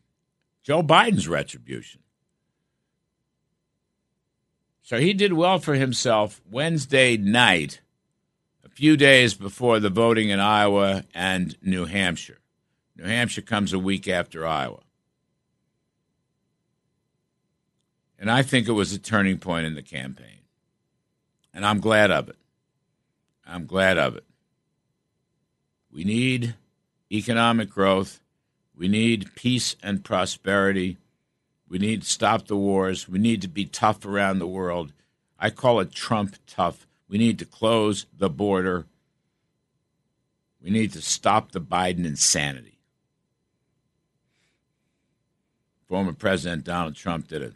Joe 0.65 0.83
Biden's 0.83 1.29
retribution. 1.29 2.01
So 4.83 4.99
he 4.99 5.13
did 5.13 5.35
well 5.35 5.61
for 5.61 5.75
himself 5.75 6.41
Wednesday 6.51 7.17
night, 7.17 7.81
a 8.65 8.69
few 8.69 8.97
days 8.97 9.35
before 9.35 9.79
the 9.79 9.89
voting 9.89 10.31
in 10.31 10.41
Iowa 10.41 11.05
and 11.15 11.57
New 11.63 11.85
Hampshire. 11.85 12.41
New 12.97 13.05
Hampshire 13.05 13.41
comes 13.41 13.73
a 13.73 13.79
week 13.79 14.09
after 14.09 14.45
Iowa. 14.45 14.81
And 18.19 18.29
I 18.29 18.43
think 18.43 18.67
it 18.67 18.73
was 18.73 18.93
a 18.93 18.99
turning 18.99 19.39
point 19.39 19.65
in 19.65 19.77
the 19.77 19.81
campaign. 19.81 20.41
And 21.55 21.65
I'm 21.65 21.79
glad 21.79 22.11
of 22.11 22.29
it. 22.29 22.37
I'm 23.47 23.67
glad 23.67 23.97
of 23.97 24.17
it. 24.17 24.25
We 25.93 26.03
need 26.03 26.57
economic 27.13 27.71
growth. 27.71 28.21
We 28.77 28.89
need 28.89 29.35
peace 29.35 29.77
and 29.83 30.05
prosperity. 30.05 30.99
We 31.69 31.79
need 31.79 32.03
to 32.03 32.09
stop 32.09 32.47
the 32.47 32.57
wars. 32.57 33.09
We 33.09 33.19
need 33.19 33.43
to 33.43 33.49
be 33.49 33.65
tough 33.65 34.05
around 34.05 34.39
the 34.39 34.47
world. 34.47 34.93
I 35.39 35.51
call 35.51 35.81
it 35.81 35.93
Trump 35.93 36.37
tough. 36.47 36.87
We 37.09 37.19
need 37.19 37.39
to 37.39 37.45
close 37.45 38.07
the 38.17 38.31
border. 38.31 38.87
We 40.63 40.71
need 40.71 40.93
to 40.93 41.03
stop 41.03 41.53
the 41.53 41.61
Biden 41.61 42.05
insanity. 42.05 42.75
former 45.95 46.13
President 46.13 46.65
Donald 46.65 46.97
Trump 46.97 47.29
did 47.29 47.41
a 47.41 47.53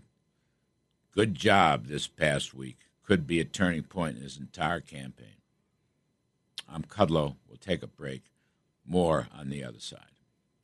good 1.12 1.34
job 1.34 1.86
this 1.86 2.06
past 2.06 2.54
week. 2.54 2.76
Could 3.02 3.26
be 3.26 3.40
a 3.40 3.44
turning 3.44 3.82
point 3.82 4.16
in 4.16 4.22
his 4.22 4.36
entire 4.36 4.80
campaign. 4.80 5.38
I'm 6.72 6.84
Kudlow. 6.84 7.34
We'll 7.48 7.56
take 7.56 7.82
a 7.82 7.88
break. 7.88 8.22
More 8.86 9.26
on 9.36 9.48
the 9.48 9.64
other 9.64 9.80
side. 9.80 10.17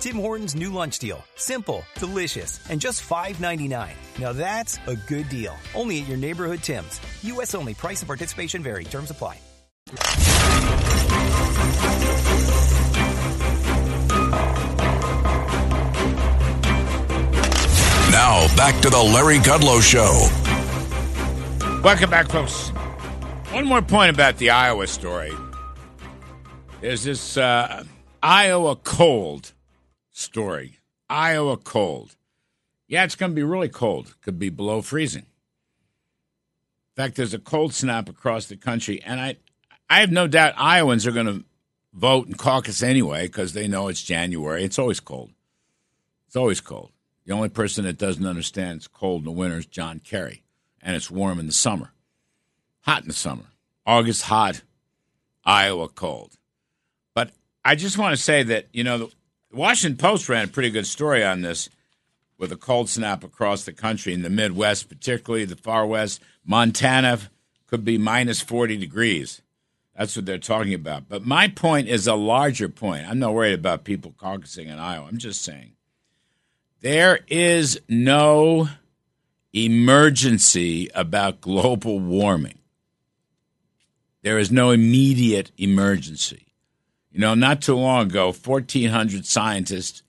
Tim 0.00 0.16
Hortons 0.16 0.54
new 0.54 0.70
lunch 0.70 0.98
deal. 0.98 1.24
Simple, 1.34 1.82
delicious, 1.96 2.60
and 2.70 2.80
just 2.80 3.02
$5.99. 3.02 3.90
Now 4.20 4.32
that's 4.32 4.78
a 4.86 4.94
good 4.94 5.28
deal. 5.28 5.56
Only 5.74 6.00
at 6.00 6.08
your 6.08 6.16
neighborhood 6.16 6.62
Tim's. 6.62 7.00
U.S. 7.22 7.54
only. 7.54 7.74
Price 7.74 8.00
and 8.00 8.06
participation 8.06 8.62
vary. 8.62 8.84
Terms 8.84 9.10
apply. 9.10 9.38
Now, 18.10 18.46
back 18.56 18.80
to 18.82 18.90
the 18.90 19.02
Larry 19.14 19.38
Kudlow 19.38 19.80
Show. 19.80 20.28
Welcome 21.82 22.10
back, 22.10 22.28
folks. 22.28 22.68
One 23.52 23.64
more 23.64 23.82
point 23.82 24.10
about 24.10 24.36
the 24.38 24.50
Iowa 24.50 24.86
story. 24.86 25.32
There's 26.80 27.04
this 27.04 27.36
uh, 27.36 27.84
Iowa 28.22 28.76
cold 28.76 29.52
story. 30.18 30.78
Iowa 31.08 31.56
cold. 31.56 32.16
Yeah, 32.86 33.04
it's 33.04 33.14
going 33.14 33.32
to 33.32 33.36
be 33.36 33.42
really 33.42 33.68
cold. 33.68 34.14
Could 34.22 34.38
be 34.38 34.50
below 34.50 34.82
freezing. 34.82 35.26
In 36.96 37.04
fact, 37.04 37.16
there's 37.16 37.34
a 37.34 37.38
cold 37.38 37.72
snap 37.72 38.08
across 38.08 38.46
the 38.46 38.56
country, 38.56 39.00
and 39.02 39.20
I, 39.20 39.36
I 39.88 40.00
have 40.00 40.10
no 40.10 40.26
doubt 40.26 40.54
Iowans 40.56 41.06
are 41.06 41.12
going 41.12 41.26
to 41.26 41.44
vote 41.92 42.26
and 42.26 42.36
caucus 42.36 42.82
anyway 42.82 43.26
because 43.26 43.52
they 43.52 43.68
know 43.68 43.88
it's 43.88 44.02
January. 44.02 44.64
It's 44.64 44.78
always 44.78 45.00
cold. 45.00 45.30
It's 46.26 46.36
always 46.36 46.60
cold. 46.60 46.90
The 47.24 47.34
only 47.34 47.50
person 47.50 47.84
that 47.84 47.98
doesn't 47.98 48.26
understand 48.26 48.78
it's 48.78 48.88
cold 48.88 49.20
in 49.20 49.26
the 49.26 49.30
winter 49.30 49.58
is 49.58 49.66
John 49.66 50.00
Kerry, 50.00 50.42
and 50.82 50.96
it's 50.96 51.10
warm 51.10 51.38
in 51.38 51.46
the 51.46 51.52
summer. 51.52 51.92
Hot 52.80 53.02
in 53.02 53.08
the 53.08 53.14
summer. 53.14 53.44
August 53.86 54.22
hot, 54.22 54.62
Iowa 55.44 55.88
cold. 55.88 56.32
But 57.14 57.30
I 57.64 57.74
just 57.74 57.98
want 57.98 58.16
to 58.16 58.22
say 58.22 58.42
that, 58.44 58.66
you 58.72 58.82
know, 58.82 59.10
Washington 59.52 59.96
Post 59.96 60.28
ran 60.28 60.44
a 60.44 60.48
pretty 60.48 60.70
good 60.70 60.86
story 60.86 61.24
on 61.24 61.40
this 61.40 61.68
with 62.36 62.52
a 62.52 62.56
cold 62.56 62.88
snap 62.88 63.24
across 63.24 63.64
the 63.64 63.72
country 63.72 64.12
in 64.12 64.22
the 64.22 64.30
Midwest, 64.30 64.88
particularly 64.88 65.44
the 65.44 65.56
far 65.56 65.86
west. 65.86 66.20
Montana 66.44 67.18
could 67.66 67.84
be 67.84 67.98
minus 67.98 68.40
40 68.40 68.76
degrees. 68.76 69.42
That's 69.96 70.14
what 70.14 70.26
they're 70.26 70.38
talking 70.38 70.74
about. 70.74 71.08
But 71.08 71.26
my 71.26 71.48
point 71.48 71.88
is 71.88 72.06
a 72.06 72.14
larger 72.14 72.68
point. 72.68 73.08
I'm 73.08 73.18
not 73.18 73.34
worried 73.34 73.54
about 73.54 73.84
people 73.84 74.14
caucusing 74.16 74.68
in 74.68 74.78
Iowa. 74.78 75.08
I'm 75.08 75.18
just 75.18 75.42
saying 75.42 75.72
there 76.80 77.20
is 77.26 77.80
no 77.88 78.68
emergency 79.52 80.88
about 80.94 81.40
global 81.40 81.98
warming. 81.98 82.58
There 84.22 84.38
is 84.38 84.52
no 84.52 84.70
immediate 84.70 85.50
emergency. 85.56 86.47
You 87.12 87.20
know, 87.20 87.34
not 87.34 87.62
too 87.62 87.76
long 87.76 88.06
ago, 88.06 88.32
1,400 88.32 89.24
scientists 89.24 90.02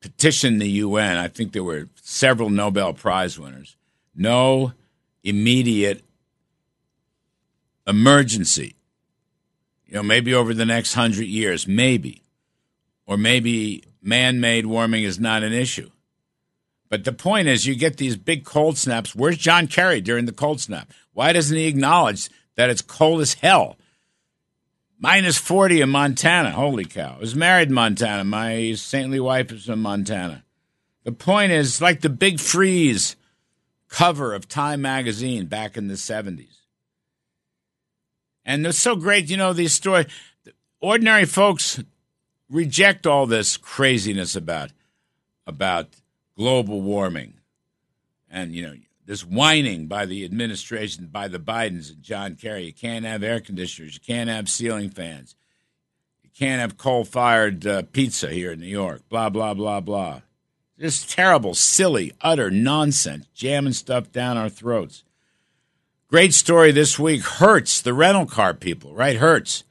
petitioned 0.00 0.60
the 0.60 0.68
UN. 0.68 1.16
I 1.16 1.28
think 1.28 1.52
there 1.52 1.64
were 1.64 1.88
several 1.96 2.50
Nobel 2.50 2.92
Prize 2.92 3.38
winners. 3.38 3.76
No 4.14 4.72
immediate 5.22 6.02
emergency. 7.86 8.74
You 9.86 9.94
know, 9.94 10.02
maybe 10.02 10.34
over 10.34 10.52
the 10.52 10.66
next 10.66 10.94
hundred 10.94 11.26
years, 11.26 11.66
maybe. 11.66 12.22
Or 13.06 13.16
maybe 13.16 13.84
man 14.02 14.40
made 14.40 14.66
warming 14.66 15.04
is 15.04 15.18
not 15.18 15.42
an 15.42 15.52
issue. 15.52 15.90
But 16.88 17.04
the 17.04 17.12
point 17.12 17.48
is, 17.48 17.66
you 17.66 17.74
get 17.74 17.96
these 17.96 18.16
big 18.16 18.44
cold 18.44 18.76
snaps. 18.76 19.14
Where's 19.14 19.38
John 19.38 19.66
Kerry 19.66 20.00
during 20.02 20.26
the 20.26 20.32
cold 20.32 20.60
snap? 20.60 20.92
Why 21.14 21.32
doesn't 21.32 21.56
he 21.56 21.66
acknowledge 21.66 22.28
that 22.56 22.68
it's 22.68 22.82
cold 22.82 23.22
as 23.22 23.34
hell? 23.34 23.76
Minus 25.02 25.36
40 25.36 25.80
in 25.80 25.90
Montana. 25.90 26.52
Holy 26.52 26.84
cow. 26.84 27.16
I 27.16 27.18
was 27.18 27.34
married 27.34 27.70
in 27.70 27.74
Montana. 27.74 28.22
My 28.22 28.74
saintly 28.74 29.18
wife 29.18 29.50
is 29.50 29.64
from 29.64 29.82
Montana. 29.82 30.44
The 31.02 31.10
point 31.10 31.50
is, 31.50 31.80
like 31.80 32.02
the 32.02 32.08
big 32.08 32.38
freeze 32.38 33.16
cover 33.88 34.32
of 34.32 34.46
Time 34.46 34.80
magazine 34.80 35.46
back 35.46 35.76
in 35.76 35.88
the 35.88 35.94
70s. 35.94 36.60
And 38.44 38.64
it's 38.64 38.78
so 38.78 38.94
great, 38.94 39.28
you 39.28 39.36
know, 39.36 39.52
these 39.52 39.72
stories. 39.72 40.06
Ordinary 40.80 41.24
folks 41.24 41.82
reject 42.48 43.04
all 43.04 43.26
this 43.26 43.56
craziness 43.56 44.36
about 44.36 44.70
about 45.48 45.88
global 46.36 46.80
warming 46.80 47.34
and 48.30 48.54
you 48.54 48.62
know 48.62 48.74
this 49.04 49.24
whining 49.24 49.86
by 49.86 50.06
the 50.06 50.24
administration, 50.24 51.06
by 51.06 51.28
the 51.28 51.38
Bidens 51.38 51.92
and 51.92 52.02
John 52.02 52.36
Kerry. 52.36 52.64
You 52.64 52.72
can't 52.72 53.04
have 53.04 53.22
air 53.22 53.40
conditioners. 53.40 53.94
You 53.94 54.00
can't 54.00 54.30
have 54.30 54.48
ceiling 54.48 54.90
fans. 54.90 55.34
You 56.22 56.30
can't 56.36 56.60
have 56.60 56.78
coal 56.78 57.04
fired 57.04 57.66
uh, 57.66 57.82
pizza 57.92 58.28
here 58.28 58.52
in 58.52 58.60
New 58.60 58.66
York. 58.66 59.02
Blah, 59.08 59.30
blah, 59.30 59.54
blah, 59.54 59.80
blah. 59.80 60.20
Just 60.78 61.10
terrible, 61.10 61.54
silly, 61.54 62.12
utter 62.20 62.50
nonsense, 62.50 63.26
jamming 63.34 63.72
stuff 63.72 64.10
down 64.10 64.36
our 64.36 64.48
throats. 64.48 65.04
Great 66.08 66.34
story 66.34 66.72
this 66.72 66.98
week. 66.98 67.22
Hertz, 67.22 67.80
the 67.80 67.94
rental 67.94 68.26
car 68.26 68.52
people, 68.54 68.94
right? 68.94 69.16
Hertz. 69.16 69.64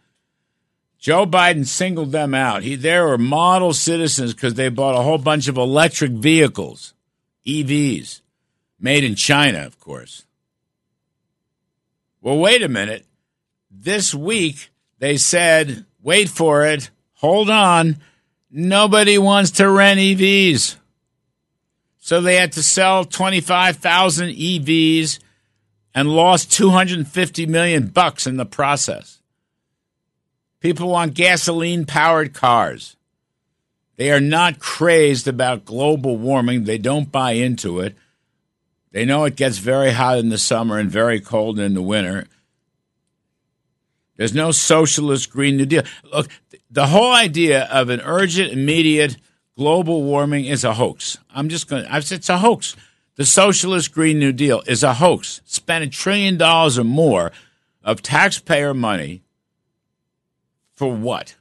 Joe 0.97 1.25
Biden 1.25 1.65
singled 1.65 2.12
them 2.12 2.34
out. 2.34 2.63
He, 2.63 2.75
they 2.75 2.99
were 2.99 3.17
model 3.17 3.73
citizens 3.73 4.34
because 4.34 4.53
they 4.53 4.69
bought 4.69 4.97
a 4.97 5.01
whole 5.01 5.17
bunch 5.17 5.47
of 5.47 5.58
electric 5.58 6.12
vehicles, 6.12 6.93
EVs. 7.45 8.21
Made 8.81 9.03
in 9.03 9.13
China, 9.13 9.59
of 9.59 9.79
course. 9.79 10.25
Well, 12.19 12.39
wait 12.39 12.63
a 12.63 12.67
minute. 12.67 13.05
This 13.69 14.13
week, 14.13 14.71
they 14.97 15.17
said, 15.17 15.85
wait 16.01 16.27
for 16.29 16.65
it, 16.65 16.89
hold 17.13 17.49
on, 17.49 17.97
nobody 18.49 19.17
wants 19.17 19.51
to 19.51 19.69
rent 19.69 19.99
EVs. 19.99 20.75
So 21.99 22.19
they 22.19 22.35
had 22.35 22.51
to 22.53 22.63
sell 22.63 23.05
25,000 23.05 24.29
EVs 24.29 25.19
and 25.93 26.09
lost 26.09 26.51
250 26.51 27.45
million 27.45 27.87
bucks 27.87 28.25
in 28.25 28.37
the 28.37 28.45
process. 28.45 29.21
People 30.59 30.89
want 30.89 31.13
gasoline 31.13 31.85
powered 31.85 32.33
cars. 32.33 32.95
They 33.97 34.11
are 34.11 34.21
not 34.21 34.59
crazed 34.59 35.27
about 35.27 35.65
global 35.65 36.17
warming. 36.17 36.63
They 36.63 36.79
don't 36.79 37.11
buy 37.11 37.33
into 37.33 37.79
it. 37.79 37.95
They 38.91 39.06
know 39.06 39.23
it 39.25 39.36
gets 39.36 39.58
very 39.58 39.91
hot 39.91 40.17
in 40.17 40.30
the 40.30 40.38
summer 40.38 40.77
and 40.77 40.91
very 40.91 41.21
cold 41.21 41.60
in 41.60 41.73
the 41.73 41.82
winter. 41.82 42.25
There's 44.17 44.34
no 44.34 44.51
socialist 44.51 45.32
Green 45.32 45.58
New 45.58 45.65
Deal. 45.65 45.84
Look, 46.13 46.27
the 46.69 46.88
whole 46.88 47.12
idea 47.12 47.63
of 47.65 47.89
an 47.89 48.01
urgent, 48.01 48.51
immediate 48.51 49.17
global 49.58 50.04
warming 50.04 50.45
is 50.45 50.63
a 50.63 50.73
hoax. 50.73 51.17
I'm 51.34 51.49
just 51.49 51.67
going 51.67 51.86
to, 51.86 51.97
it's 51.97 52.30
a 52.30 52.38
hoax. 52.38 52.75
The 53.15 53.25
socialist 53.25 53.93
Green 53.93 54.19
New 54.19 54.32
Deal 54.32 54.62
is 54.67 54.84
a 54.84 54.95
hoax. 54.95 55.41
Spend 55.45 55.84
a 55.84 55.88
trillion 55.88 56.38
dollars 56.38 56.77
or 56.77 56.84
more 56.84 57.32
of 57.84 58.01
taxpayer 58.01 58.73
money 58.73 59.23
for 60.73 60.93
what? 60.93 61.36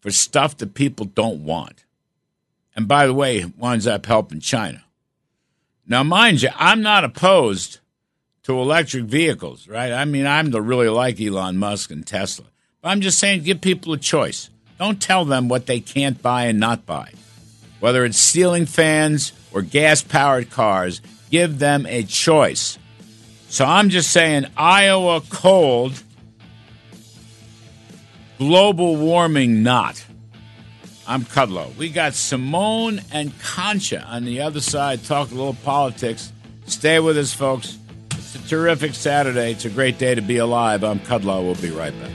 For 0.00 0.10
stuff 0.10 0.56
that 0.58 0.74
people 0.74 1.06
don't 1.06 1.44
want. 1.44 1.84
And 2.74 2.86
by 2.86 3.06
the 3.06 3.14
way, 3.14 3.44
winds 3.44 3.86
up 3.86 4.06
helping 4.06 4.40
China. 4.40 4.84
Now, 5.90 6.02
mind 6.02 6.42
you, 6.42 6.50
I'm 6.54 6.82
not 6.82 7.04
opposed 7.04 7.78
to 8.42 8.60
electric 8.60 9.04
vehicles, 9.04 9.66
right? 9.66 9.90
I 9.90 10.04
mean, 10.04 10.26
I'm 10.26 10.50
the 10.50 10.60
really 10.60 10.90
like 10.90 11.18
Elon 11.18 11.56
Musk 11.56 11.90
and 11.90 12.06
Tesla. 12.06 12.44
But 12.82 12.90
I'm 12.90 13.00
just 13.00 13.18
saying, 13.18 13.42
give 13.42 13.62
people 13.62 13.94
a 13.94 13.98
choice. 13.98 14.50
Don't 14.78 15.00
tell 15.00 15.24
them 15.24 15.48
what 15.48 15.64
they 15.64 15.80
can't 15.80 16.20
buy 16.20 16.44
and 16.44 16.60
not 16.60 16.84
buy. 16.84 17.12
Whether 17.80 18.04
it's 18.04 18.18
ceiling 18.18 18.66
fans 18.66 19.32
or 19.50 19.62
gas 19.62 20.02
powered 20.02 20.50
cars, 20.50 21.00
give 21.30 21.58
them 21.58 21.86
a 21.86 22.02
choice. 22.02 22.78
So 23.48 23.64
I'm 23.64 23.88
just 23.88 24.10
saying, 24.10 24.44
Iowa 24.58 25.22
cold, 25.30 26.02
global 28.36 28.96
warming 28.96 29.62
not. 29.62 30.04
I'm 31.08 31.24
Kudlow. 31.24 31.74
We 31.76 31.88
got 31.88 32.12
Simone 32.12 33.00
and 33.10 33.32
Concha 33.40 34.02
on 34.02 34.26
the 34.26 34.42
other 34.42 34.60
side, 34.60 35.02
talk 35.04 35.30
a 35.30 35.34
little 35.34 35.54
politics. 35.54 36.30
Stay 36.66 37.00
with 37.00 37.16
us, 37.16 37.32
folks. 37.32 37.78
It's 38.10 38.34
a 38.34 38.46
terrific 38.46 38.92
Saturday. 38.94 39.52
It's 39.52 39.64
a 39.64 39.70
great 39.70 39.96
day 39.96 40.14
to 40.14 40.20
be 40.20 40.36
alive. 40.36 40.84
I'm 40.84 41.00
Kudlow. 41.00 41.42
We'll 41.44 41.54
be 41.54 41.70
right 41.70 41.94
back. 41.98 42.10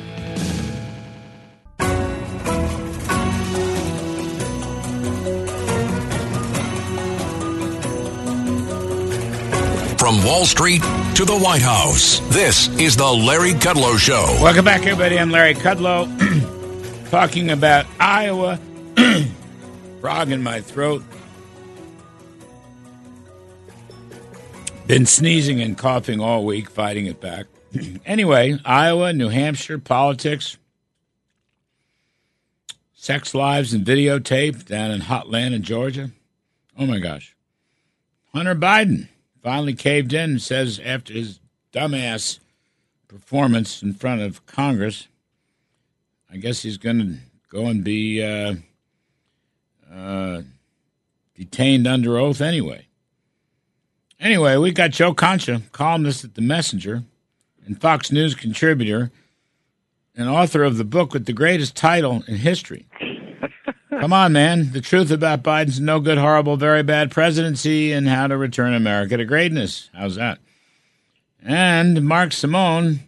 From 9.98 10.24
Wall 10.24 10.46
Street 10.46 10.84
to 11.16 11.26
the 11.26 11.40
White 11.42 11.64
House, 11.64 12.20
this 12.30 12.68
is 12.78 12.96
the 12.96 13.12
Larry 13.12 13.54
Kudlow 13.54 13.98
Show. 13.98 14.38
Welcome 14.40 14.66
back, 14.66 14.82
everybody. 14.82 15.18
I'm 15.18 15.32
Larry 15.32 15.56
Kudlow, 15.56 16.06
talking 17.10 17.50
about 17.50 17.88
Iowa. 18.00 18.60
Frog 20.02 20.32
in 20.32 20.44
my 20.44 20.62
throat. 20.62 21.04
Been 24.88 25.06
sneezing 25.06 25.62
and 25.62 25.78
coughing 25.78 26.20
all 26.20 26.46
week, 26.46 26.70
fighting 26.70 27.06
it 27.06 27.22
back. 27.22 27.46
anyway, 28.06 28.60
Iowa, 28.66 29.14
New 29.14 29.30
Hampshire, 29.30 29.80
politics, 29.80 30.58
sex 32.94 33.34
lives 33.34 33.74
and 33.74 33.86
videotape 33.86 34.66
down 34.66 34.92
in 34.92 35.02
Hotlanta 35.02 35.56
in 35.56 35.64
Georgia. 35.64 36.12
Oh 36.78 36.86
my 36.86 37.00
gosh. 37.00 37.36
Hunter 38.34 38.56
Biden 38.56 39.10
finally 39.42 39.74
caved 39.74 40.14
in 40.14 40.32
and 40.32 40.42
says 40.42 40.80
after 40.84 41.14
his 41.14 41.40
dumbass 41.72 42.40
performance 43.08 43.84
in 43.84 43.94
front 43.94 44.22
of 44.22 44.46
Congress, 44.46 45.08
I 46.32 46.38
guess 46.38 46.62
he's 46.62 46.78
going 46.78 47.00
to 47.00 47.18
go 47.50 47.66
and 47.68 47.84
be 47.84 48.24
uh, 48.24 48.56
uh, 49.94 50.42
detained 51.36 51.88
under 51.88 52.18
oath 52.18 52.42
anyway. 52.42 52.88
Anyway, 54.20 54.56
we 54.58 54.72
got 54.72 54.92
Joe 54.92 55.14
Concha, 55.14 55.62
columnist 55.72 56.24
at 56.24 56.36
The 56.36 56.42
Messenger 56.42 57.04
and 57.66 57.80
Fox 57.80 58.12
News 58.12 58.36
contributor 58.36 59.12
and 60.16 60.30
author 60.30 60.64
of 60.64 60.78
the 60.78 60.84
book 60.84 61.14
with 61.14 61.26
the 61.26 61.34
greatest 61.34 61.76
title 61.76 62.24
in 62.28 62.36
history 62.36 62.88
Come 64.00 64.12
on, 64.12 64.34
man. 64.34 64.72
The 64.72 64.82
truth 64.82 65.12
about 65.12 65.44
Biden's 65.44 65.80
no 65.80 66.00
good, 66.00 66.18
horrible, 66.18 66.58
very 66.58 66.84
bad 66.84 67.12
presidency 67.12 67.92
and 67.92 68.08
how 68.08 68.28
to 68.28 68.36
return 68.36 68.74
America 68.74 69.16
to 69.18 69.24
greatness. 69.24 69.90
How's 69.94 70.16
that? 70.16 70.40
And 71.42 72.04
Mark 72.04 72.34
Simone, 72.34 73.02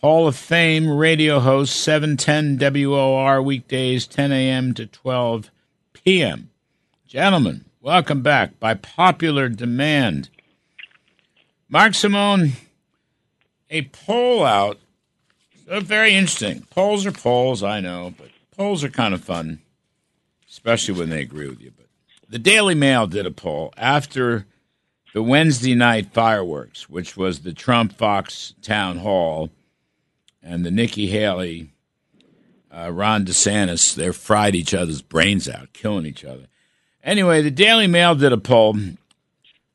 Hall 0.00 0.26
of 0.26 0.34
Fame 0.34 0.88
radio 0.88 1.38
host, 1.38 1.78
710 1.80 2.58
WOR 2.88 3.42
weekdays, 3.42 4.06
10 4.06 4.32
a.m. 4.32 4.74
to 4.74 4.86
12 4.86 5.50
p.m. 6.06 6.48
Gentlemen, 7.04 7.64
welcome 7.80 8.22
back 8.22 8.60
by 8.60 8.74
popular 8.74 9.48
demand. 9.48 10.30
Mark 11.68 11.96
Simone, 11.96 12.52
a 13.70 13.82
poll 13.82 14.44
out. 14.44 14.78
Very 15.66 16.14
interesting. 16.14 16.64
Polls 16.70 17.04
are 17.06 17.10
polls, 17.12 17.64
I 17.64 17.80
know, 17.80 18.14
but 18.16 18.28
polls 18.56 18.84
are 18.84 18.88
kind 18.88 19.14
of 19.14 19.24
fun, 19.24 19.58
especially 20.48 20.96
when 20.96 21.10
they 21.10 21.22
agree 21.22 21.48
with 21.48 21.60
you. 21.60 21.72
But 21.76 21.86
the 22.28 22.38
Daily 22.38 22.76
Mail 22.76 23.08
did 23.08 23.26
a 23.26 23.32
poll 23.32 23.74
after 23.76 24.46
the 25.12 25.24
Wednesday 25.24 25.74
night 25.74 26.12
fireworks, 26.12 26.88
which 26.88 27.16
was 27.16 27.40
the 27.40 27.52
Trump 27.52 27.98
Fox 27.98 28.54
town 28.62 28.98
hall 28.98 29.50
and 30.40 30.64
the 30.64 30.70
Nikki 30.70 31.08
Haley, 31.08 31.72
uh, 32.76 32.90
Ron 32.90 33.24
DeSantis. 33.24 33.94
They're 33.94 34.12
fried 34.12 34.54
each 34.54 34.74
other's 34.74 35.02
brains 35.02 35.48
out, 35.48 35.72
killing 35.72 36.06
each 36.06 36.24
other. 36.24 36.46
Anyway, 37.02 37.40
the 37.42 37.50
Daily 37.50 37.86
Mail 37.86 38.14
did 38.14 38.32
a 38.32 38.38
poll 38.38 38.76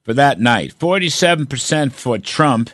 for 0.04 0.14
that 0.14 0.40
night 0.40 0.74
47% 0.78 1.94
for 1.94 2.18
Trump, 2.18 2.70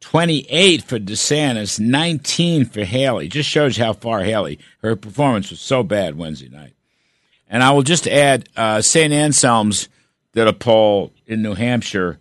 28 0.00 0.82
for 0.82 0.98
DeSantis, 0.98 1.80
19 1.80 2.66
for 2.66 2.84
Haley. 2.84 3.28
Just 3.28 3.48
shows 3.48 3.78
you 3.78 3.84
how 3.84 3.92
far 3.92 4.22
Haley, 4.22 4.58
her 4.82 4.96
performance 4.96 5.50
was 5.50 5.60
so 5.60 5.82
bad 5.82 6.16
Wednesday 6.16 6.48
night. 6.48 6.74
And 7.48 7.62
I 7.62 7.72
will 7.72 7.82
just 7.82 8.06
add 8.06 8.48
uh, 8.56 8.80
St. 8.80 9.12
Anselm's 9.12 9.88
did 10.32 10.46
a 10.46 10.52
poll 10.52 11.12
in 11.26 11.42
New 11.42 11.54
Hampshire. 11.54 12.20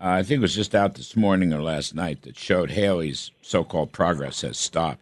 Uh, 0.00 0.06
I 0.06 0.22
think 0.22 0.38
it 0.38 0.42
was 0.42 0.54
just 0.54 0.74
out 0.74 0.94
this 0.94 1.14
morning 1.14 1.52
or 1.52 1.60
last 1.60 1.94
night 1.94 2.22
that 2.22 2.38
showed 2.38 2.70
Haley's 2.70 3.30
so 3.42 3.64
called 3.64 3.92
progress 3.92 4.40
has 4.40 4.56
stopped. 4.56 5.00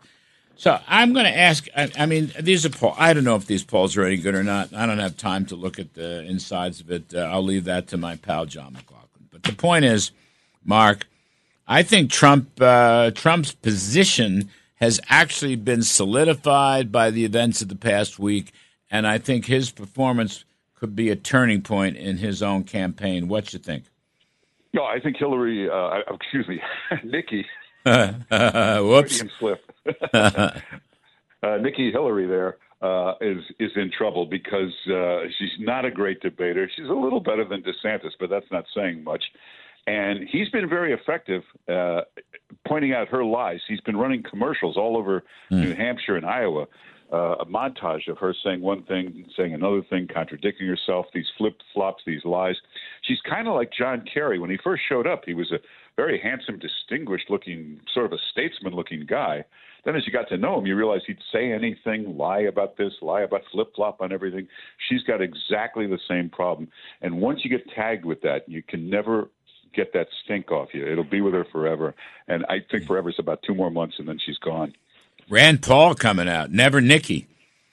So 0.61 0.79
I'm 0.87 1.15
going 1.15 1.25
to 1.25 1.35
ask. 1.35 1.69
I, 1.75 1.91
I, 1.99 2.05
mean, 2.05 2.33
these 2.39 2.67
are 2.67 2.69
polls. 2.69 2.95
I 2.99 3.15
don't 3.15 3.25
know 3.25 3.35
if 3.35 3.47
these 3.47 3.65
polls 3.65 3.97
are 3.97 4.05
any 4.05 4.19
good 4.19 4.35
or 4.35 4.45
not. 4.45 4.75
I 4.75 4.85
don't 4.85 4.99
have 4.99 5.17
time 5.17 5.47
to 5.47 5.57
look 5.57 5.79
at 5.79 5.95
the 5.95 6.23
insides 6.25 6.81
of 6.81 6.91
it. 6.91 7.15
Uh, 7.15 7.21
I'll 7.21 7.43
leave 7.43 7.65
that 7.65 7.87
to 7.89 7.97
my 7.97 8.17
pal 8.17 8.45
John 8.45 8.75
McLaughlin. 8.75 9.29
But 9.31 9.45
the 9.45 9.55
point 9.55 9.87
is, 9.87 10.11
Mark, 10.63 11.07
I 11.67 11.83
think 11.83 12.11
Trump 12.11 12.61
uh, 12.61 13.11
Trump's 13.13 13.53
position 13.53 14.51
has 14.75 15.01
actually 15.09 15.57
been 15.57 15.83
solidified 15.83 16.93
by 16.93 17.11
the 17.11 17.25
events 17.25 17.63
of 17.63 17.69
the 17.69 17.75
past 17.75 18.19
week, 18.19 18.53
and 18.91 19.07
I 19.07 19.17
think 19.17 19.47
his 19.47 19.71
performance 19.71 20.45
could 20.75 20.95
be 20.95 21.09
a 21.09 21.17
turning 21.17 21.63
point 21.63 21.97
in 21.97 22.19
his 22.19 22.43
own 22.43 22.65
campaign. 22.65 23.29
What 23.29 23.55
you 23.55 23.59
think? 23.61 23.85
No, 24.75 24.85
I 24.85 25.01
think 25.01 25.17
Hillary. 25.17 25.71
Uh, 25.71 26.01
excuse 26.13 26.47
me, 26.47 26.61
Nikki. 27.03 27.47
Whoops. 27.87 29.23
slip. 29.39 29.70
uh, 30.13 31.57
Nikki 31.61 31.91
Hillary 31.91 32.27
there 32.27 32.57
uh, 32.83 33.15
is 33.21 33.43
is 33.59 33.71
in 33.77 33.91
trouble 33.97 34.27
because 34.27 34.73
uh, 34.89 35.21
she's 35.39 35.51
not 35.59 35.85
a 35.85 35.91
great 35.91 36.21
debater. 36.21 36.71
She's 36.75 36.89
a 36.89 36.93
little 36.93 37.21
better 37.21 37.45
than 37.45 37.63
DeSantis, 37.63 38.13
but 38.19 38.31
that's 38.31 38.51
not 38.51 38.65
saying 38.75 39.05
much. 39.05 39.23
And 39.87 40.29
he's 40.29 40.49
been 40.51 40.69
very 40.69 40.93
effective 40.93 41.43
uh, 41.69 42.03
pointing 42.67 42.93
out 42.93 43.09
her 43.09 43.25
lies. 43.25 43.61
He's 43.67 43.81
been 43.81 43.97
running 43.97 44.23
commercials 44.23 44.77
all 44.77 44.97
over 44.97 45.25
mm. 45.51 45.63
New 45.63 45.75
Hampshire 45.75 46.17
and 46.17 46.27
Iowa. 46.27 46.67
Uh, 47.13 47.35
a 47.41 47.45
montage 47.45 48.07
of 48.09 48.19
her 48.19 48.33
saying 48.45 48.61
one 48.61 48.85
thing, 48.85 49.27
saying 49.37 49.53
another 49.53 49.83
thing, 49.91 50.07
contradicting 50.07 50.69
herself, 50.69 51.07
these 51.13 51.27
flip 51.37 51.55
flops, 51.75 52.05
these 52.07 52.25
lies. 52.25 52.55
She's 53.03 53.19
kind 53.29 53.49
of 53.49 53.55
like 53.55 53.73
John 53.77 54.05
Kerry. 54.13 54.39
When 54.39 54.49
he 54.49 54.57
first 54.63 54.85
showed 54.89 55.09
up, 55.09 55.25
he 55.27 55.35
was 55.35 55.51
a 55.51 55.59
very 55.97 56.21
handsome, 56.21 56.59
distinguished 56.59 57.31
looking, 57.31 57.81
sort 57.93 58.07
of 58.07 58.13
a 58.13 58.19
statesman 58.31 58.75
looking 58.75 59.07
guy. 59.07 59.45
Then, 59.85 59.97
as 59.97 60.07
you 60.07 60.13
got 60.13 60.29
to 60.29 60.37
know 60.37 60.59
him, 60.59 60.67
you 60.67 60.77
realize 60.77 61.01
he'd 61.07 61.19
say 61.33 61.53
anything, 61.53 62.17
lie 62.17 62.41
about 62.41 62.77
this, 62.77 62.93
lie 63.01 63.23
about 63.23 63.43
flip 63.51 63.75
flop 63.75 64.01
on 64.01 64.13
everything. 64.13 64.47
She's 64.89 65.03
got 65.03 65.23
exactly 65.23 65.87
the 65.87 65.99
same 66.07 66.29
problem. 66.29 66.69
And 67.01 67.21
once 67.21 67.41
you 67.45 67.51
get 67.51 67.69
tagged 67.71 68.05
with 68.05 68.21
that, 68.23 68.49
you 68.49 68.63
can 68.63 68.91
never 68.91 69.31
get 69.75 69.93
that 69.95 70.09
stink 70.25 70.51
off 70.51 70.69
you. 70.75 70.87
It'll 70.87 71.05
be 71.05 71.21
with 71.21 71.35
her 71.35 71.47
forever. 71.51 71.95
And 72.29 72.45
I 72.47 72.59
think 72.71 72.87
forever 72.87 73.09
is 73.09 73.19
about 73.19 73.43
two 73.43 73.55
more 73.55 73.71
months, 73.71 73.97
and 73.99 74.07
then 74.07 74.19
she's 74.25 74.39
gone. 74.39 74.75
Rand 75.31 75.63
Paul 75.63 75.95
coming 75.95 76.29
out. 76.29 76.51
Never 76.51 76.81
Nikki. 76.81 77.27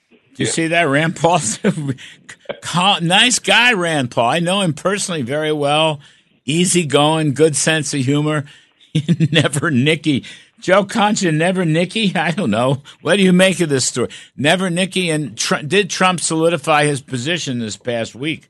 Do 0.10 0.44
you 0.44 0.46
yeah. 0.46 0.52
see 0.52 0.68
that? 0.68 0.84
Rand 0.84 1.16
Paul, 1.16 1.40
nice 3.02 3.40
guy, 3.40 3.74
Rand 3.74 4.12
Paul. 4.12 4.30
I 4.30 4.40
know 4.40 4.62
him 4.62 4.74
personally 4.74 5.24
very 5.24 5.52
well. 5.52 6.00
Easy 6.48 6.86
going, 6.86 7.34
good 7.34 7.58
sense 7.58 7.94
of 7.94 8.00
humor. 8.00 8.46
never 9.32 9.70
Nikki. 9.70 10.24
Joe 10.62 10.86
Concha, 10.86 11.30
never 11.32 11.66
Nikki. 11.66 12.14
I 12.16 12.32
don't 12.32 12.50
know. 12.50 12.82
What 13.02 13.18
do 13.18 13.24
you 13.24 13.34
make 13.34 13.60
of 13.60 13.68
this 13.68 13.86
story? 13.86 14.10
Never 14.38 14.70
Nikki. 14.70 15.10
And 15.10 15.38
tr- 15.38 15.58
did 15.58 15.90
Trump 15.90 16.22
solidify 16.22 16.86
his 16.86 17.02
position 17.02 17.60
this 17.60 17.76
past 17.76 18.16
week? 18.16 18.50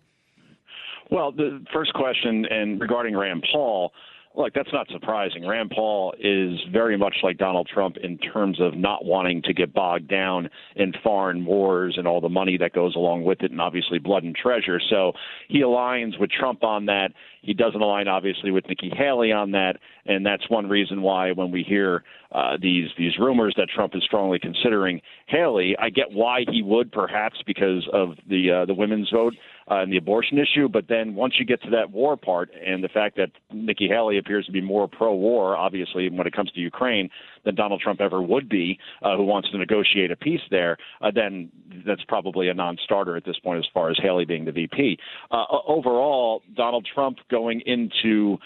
Well, 1.10 1.32
the 1.32 1.66
first 1.74 1.94
question, 1.94 2.46
and 2.46 2.80
regarding 2.80 3.18
Rand 3.18 3.46
Paul, 3.52 3.92
Look, 4.38 4.54
that's 4.54 4.72
not 4.72 4.88
surprising. 4.92 5.48
Rand 5.48 5.72
Paul 5.72 6.14
is 6.20 6.60
very 6.72 6.96
much 6.96 7.16
like 7.24 7.40
Donald 7.40 7.68
Trump 7.74 7.98
in 7.98 8.20
terms 8.20 8.62
of 8.62 8.78
not 8.78 9.04
wanting 9.04 9.42
to 9.42 9.54
get 9.54 9.74
bogged 9.74 10.08
down 10.08 10.52
in 10.76 10.94
foreign 11.04 11.44
wars 11.44 11.96
and 11.98 12.08
all 12.08 12.22
the 12.22 12.30
money 12.30 12.56
that 12.58 12.72
goes 12.72 12.96
along 12.96 13.24
with 13.24 13.42
it, 13.42 13.50
and 13.50 13.60
obviously 13.60 13.98
blood 13.98 14.24
and 14.24 14.36
treasure. 14.36 14.80
So 14.92 15.14
he 15.48 15.62
aligns 15.62 16.20
with 16.20 16.30
Trump 16.30 16.64
on 16.64 16.86
that. 16.86 17.14
He 17.48 17.54
doesn't 17.54 17.80
align, 17.80 18.10
obviously, 18.10 18.52
with 18.52 18.68
Nikki 18.68 18.92
Haley 18.94 19.32
on 19.32 19.52
that, 19.52 19.78
and 20.06 20.26
that's 20.26 20.50
one 20.50 20.68
reason 20.68 21.02
why 21.02 21.32
when 21.32 21.50
we 21.50 21.64
hear 21.64 22.04
uh, 22.34 22.58
these 22.62 22.90
these 22.98 23.14
rumors 23.18 23.54
that 23.56 23.70
Trump 23.74 23.96
is 23.96 24.04
strongly 24.04 24.38
considering 24.38 25.00
Haley, 25.28 25.74
I 25.80 25.90
get 25.90 26.12
why 26.12 26.42
he 26.52 26.62
would, 26.62 26.92
perhaps 26.92 27.38
because 27.48 27.88
of 27.94 28.16
the 28.28 28.52
uh, 28.52 28.66
the 28.66 28.74
women's 28.74 29.10
vote 29.10 29.34
uh, 29.72 29.76
and 29.76 29.90
the 29.90 29.96
abortion 29.96 30.38
issue. 30.38 30.68
But 30.68 30.90
then 30.90 31.16
once 31.16 31.36
you 31.40 31.46
get 31.46 31.62
to 31.64 31.70
that 31.70 31.90
war 31.90 32.18
part 32.18 32.50
and 32.54 32.84
the 32.84 32.90
fact 32.90 33.16
that 33.16 33.32
Nikki 33.54 33.88
Haley 33.88 34.18
appears 34.18 34.46
to 34.48 34.52
be 34.52 34.60
more 34.60 34.90
pro-war, 34.90 35.56
obviously 35.56 36.10
when 36.10 36.28
it 36.28 36.34
comes 36.34 36.52
to 36.52 36.60
Ukraine, 36.60 37.10
than 37.48 37.56
Donald 37.56 37.82
Trump 37.82 38.02
ever 38.02 38.22
would 38.22 38.50
be, 38.50 38.78
uh, 39.02 39.16
who 39.16 39.24
wants 39.24 39.50
to 39.52 39.58
negotiate 39.58 40.12
a 40.12 40.16
peace 40.16 40.42
there, 40.52 40.78
uh, 41.02 41.10
then 41.10 41.50
that's 41.86 42.04
probably 42.08 42.50
a 42.50 42.54
non-starter 42.54 43.16
at 43.16 43.26
this 43.26 43.40
point 43.40 43.58
as 43.58 43.66
far 43.74 43.90
as 43.90 43.98
Haley 44.02 44.26
being 44.26 44.46
the 44.46 44.52
VP. 44.52 44.98
Uh, 45.32 45.46
overall, 45.66 46.44
Donald 46.56 46.88
Trump 46.94 47.18
going 47.32 47.62
into 47.66 48.38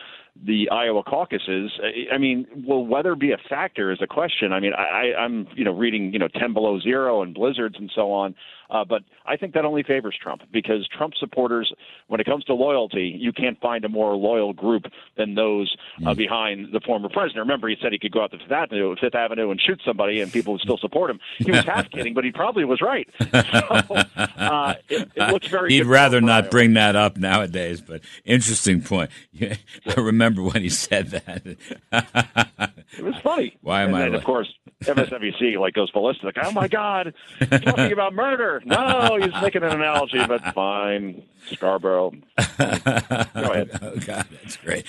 the 0.46 0.70
Iowa 0.70 1.04
caucuses. 1.04 1.72
I 2.12 2.18
mean, 2.18 2.48
will 2.66 2.88
weather 2.88 3.16
be 3.16 3.32
a 3.32 3.38
factor? 3.50 3.92
Is 3.92 4.00
a 4.02 4.08
question. 4.08 4.54
I 4.54 4.60
mean, 4.60 4.72
I, 4.74 5.14
I'm 5.20 5.48
you 5.56 5.66
know 5.66 5.74
reading 5.76 6.14
you 6.14 6.20
know 6.20 6.30
10 6.40 6.54
below 6.54 6.80
zero 6.80 7.22
and 7.22 7.34
blizzards 7.34 7.76
and 7.78 7.92
so 7.94 8.12
on. 8.12 8.34
Uh, 8.70 8.86
but 8.86 9.02
I 9.26 9.36
think 9.36 9.54
that 9.54 9.66
only 9.66 9.84
favors 9.84 10.18
Trump 10.22 10.44
because 10.52 10.88
Trump 10.98 11.14
supporters, 11.20 11.72
when 12.08 12.22
it 12.22 12.26
comes 12.26 12.46
to 12.46 12.54
loyalty, 12.54 13.14
you 13.20 13.34
can't 13.34 13.60
find 13.60 13.84
a 13.84 13.90
more 13.90 14.16
loyal 14.16 14.54
group 14.54 14.84
than 15.18 15.36
those 15.36 15.76
uh, 16.06 16.12
mm. 16.12 16.18
behind 16.18 16.72
the 16.72 16.80
former 16.86 17.10
president. 17.10 17.40
Remember, 17.40 17.68
he 17.68 17.76
said 17.82 17.92
he 17.92 18.00
could 18.00 18.14
go 18.14 18.24
out 18.24 18.32
to 18.32 18.38
Fifth 18.38 18.52
Avenue, 18.52 18.91
Fifth 19.00 19.16
Avenue 19.16 19.52
and 19.52 19.60
shoot 19.60 19.82
somebody, 19.86 20.22
and 20.22 20.32
people 20.32 20.54
would 20.54 20.62
still 20.62 20.78
support 20.78 21.10
him. 21.10 21.20
He 21.38 21.52
was 21.52 21.66
half 21.66 21.90
kidding, 21.90 22.14
but 22.14 22.24
he 22.24 22.32
probably 22.32 22.66
was 22.66 22.82
right. 22.82 23.08
So, 23.52 23.96
uh, 24.38 24.76
it, 24.88 25.10
it, 25.16 25.32
looks 25.32 25.48
very. 25.48 25.72
He'd 25.72 25.86
rather 25.86 26.22
not 26.22 26.52
bring 26.52 26.74
that 26.74 26.96
up 26.96 27.18
nowadays, 27.18 27.82
but 27.82 28.02
interesting 28.24 28.82
point. 28.82 29.10
I 29.42 29.58
remember 29.98 30.42
when 30.44 30.62
he 30.62 30.70
said 30.70 31.10
that. 31.10 31.42
it 31.46 33.04
was 33.04 33.16
funny. 33.24 33.58
Why 33.62 33.82
am 33.82 33.90
and 33.90 33.98
I? 33.98 34.06
And 34.08 34.16
of 34.16 34.24
course, 34.24 34.54
MSNBC 34.84 35.60
like 35.60 35.74
goes 35.74 35.92
ballistic. 35.92 36.36
Oh 36.42 36.52
my 36.52 36.68
God, 36.68 37.14
talking 37.40 37.92
about 37.92 38.14
murder. 38.14 38.62
No, 38.66 39.18
he's 39.20 39.34
making 39.42 39.64
an 39.64 39.72
analogy, 39.72 40.26
but 40.26 40.42
fine. 40.54 41.24
Scarborough. 41.48 42.12
Go 42.12 42.44
ahead. 42.58 43.80
Oh, 43.82 43.96
God, 44.06 44.28
that's 44.32 44.58
great. 44.58 44.86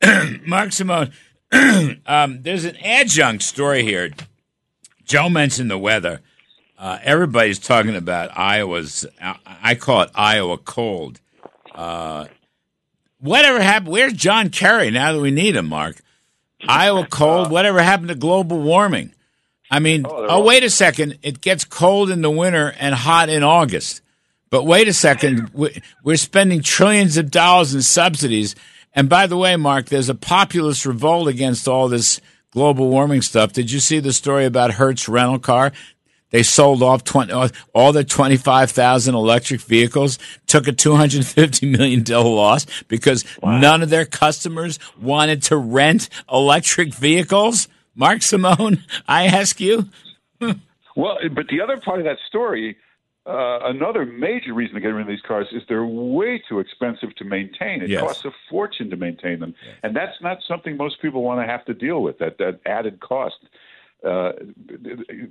Mark 0.46 0.72
Simone, 0.72 1.12
um, 2.06 2.42
there's 2.42 2.64
an 2.64 2.76
adjunct 2.76 3.42
story 3.42 3.82
here. 3.82 4.10
Joe 5.04 5.28
mentioned 5.28 5.70
the 5.70 5.78
weather. 5.78 6.20
Uh, 6.78 6.98
everybody's 7.02 7.58
talking 7.58 7.96
about 7.96 8.36
Iowa's, 8.36 9.06
I 9.20 9.76
call 9.76 10.02
it 10.02 10.10
Iowa 10.14 10.58
cold. 10.58 11.20
Uh, 11.74 12.26
whatever 13.20 13.60
happened? 13.60 13.92
Where's 13.92 14.12
John 14.12 14.50
Kerry 14.50 14.90
now 14.90 15.12
that 15.12 15.20
we 15.20 15.30
need 15.30 15.56
him, 15.56 15.66
Mark? 15.66 15.96
Iowa 16.68 17.06
cold. 17.10 17.50
Whatever 17.50 17.80
happened 17.80 18.08
to 18.08 18.14
global 18.14 18.60
warming? 18.60 19.14
I 19.70 19.78
mean, 19.78 20.04
oh, 20.06 20.26
oh 20.28 20.44
wait 20.44 20.64
a 20.64 20.70
second. 20.70 21.18
It 21.22 21.40
gets 21.40 21.64
cold 21.64 22.10
in 22.10 22.22
the 22.22 22.30
winter 22.30 22.74
and 22.78 22.94
hot 22.94 23.28
in 23.28 23.42
August. 23.42 24.00
But 24.50 24.64
wait 24.64 24.88
a 24.88 24.92
second. 24.92 25.50
We're 26.04 26.16
spending 26.16 26.62
trillions 26.62 27.16
of 27.16 27.30
dollars 27.30 27.74
in 27.74 27.82
subsidies. 27.82 28.54
And 28.96 29.10
by 29.10 29.26
the 29.26 29.36
way, 29.36 29.54
Mark, 29.56 29.86
there's 29.86 30.08
a 30.08 30.14
populist 30.14 30.86
revolt 30.86 31.28
against 31.28 31.68
all 31.68 31.86
this 31.88 32.18
global 32.50 32.88
warming 32.88 33.20
stuff. 33.20 33.52
Did 33.52 33.70
you 33.70 33.78
see 33.78 34.00
the 34.00 34.14
story 34.14 34.46
about 34.46 34.72
Hertz 34.72 35.06
rental 35.06 35.38
car? 35.38 35.72
They 36.30 36.42
sold 36.42 36.82
off 36.82 37.04
20, 37.04 37.52
all 37.72 37.92
the 37.92 38.02
25,000 38.02 39.14
electric 39.14 39.60
vehicles, 39.60 40.18
took 40.46 40.66
a 40.66 40.72
$250 40.72 41.70
million 41.70 42.02
loss 42.04 42.66
because 42.88 43.24
wow. 43.42 43.58
none 43.58 43.82
of 43.82 43.90
their 43.90 44.06
customers 44.06 44.78
wanted 45.00 45.42
to 45.44 45.56
rent 45.56 46.08
electric 46.32 46.92
vehicles. 46.94 47.68
Mark 47.94 48.22
Simone, 48.22 48.82
I 49.06 49.26
ask 49.26 49.60
you. 49.60 49.88
well, 50.96 51.18
but 51.32 51.46
the 51.48 51.60
other 51.60 51.80
part 51.84 52.00
of 52.00 52.06
that 52.06 52.18
story, 52.26 52.76
uh, 53.26 53.58
another 53.64 54.06
major 54.06 54.54
reason 54.54 54.74
to 54.74 54.80
get 54.80 54.88
rid 54.88 55.02
of 55.02 55.08
these 55.08 55.22
cars 55.26 55.48
is 55.52 55.62
they're 55.68 55.84
way 55.84 56.40
too 56.48 56.60
expensive 56.60 57.14
to 57.16 57.24
maintain. 57.24 57.82
It 57.82 57.90
yes. 57.90 58.00
costs 58.00 58.24
a 58.24 58.30
fortune 58.48 58.88
to 58.90 58.96
maintain 58.96 59.40
them, 59.40 59.54
yes. 59.64 59.76
and 59.82 59.96
that's 59.96 60.20
not 60.20 60.38
something 60.46 60.76
most 60.76 61.02
people 61.02 61.22
want 61.22 61.40
to 61.40 61.46
have 61.46 61.64
to 61.66 61.74
deal 61.74 62.02
with. 62.02 62.18
That 62.18 62.38
that 62.38 62.60
added 62.66 63.00
cost. 63.00 63.36
Uh, 64.06 64.32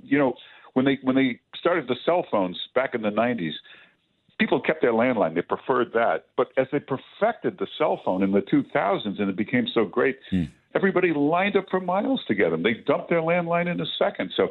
you 0.02 0.18
know, 0.18 0.34
when 0.74 0.84
they 0.84 0.98
when 1.02 1.16
they 1.16 1.40
started 1.58 1.88
the 1.88 1.96
cell 2.04 2.26
phones 2.30 2.58
back 2.74 2.94
in 2.94 3.00
the 3.00 3.10
90s, 3.10 3.52
people 4.38 4.60
kept 4.60 4.82
their 4.82 4.92
landline. 4.92 5.34
They 5.34 5.42
preferred 5.42 5.92
that. 5.94 6.26
But 6.36 6.48
as 6.56 6.66
they 6.72 6.80
perfected 6.80 7.58
the 7.58 7.66
cell 7.78 8.00
phone 8.04 8.22
in 8.22 8.32
the 8.32 8.42
2000s 8.42 9.20
and 9.20 9.30
it 9.30 9.36
became 9.36 9.66
so 9.72 9.84
great, 9.84 10.18
hmm. 10.30 10.44
everybody 10.74 11.12
lined 11.14 11.56
up 11.56 11.66
for 11.70 11.80
miles 11.80 12.20
to 12.28 12.34
get 12.34 12.50
them. 12.50 12.62
They 12.62 12.74
dumped 12.74 13.08
their 13.08 13.22
landline 13.22 13.70
in 13.70 13.80
a 13.80 13.86
second. 13.98 14.32
So 14.36 14.48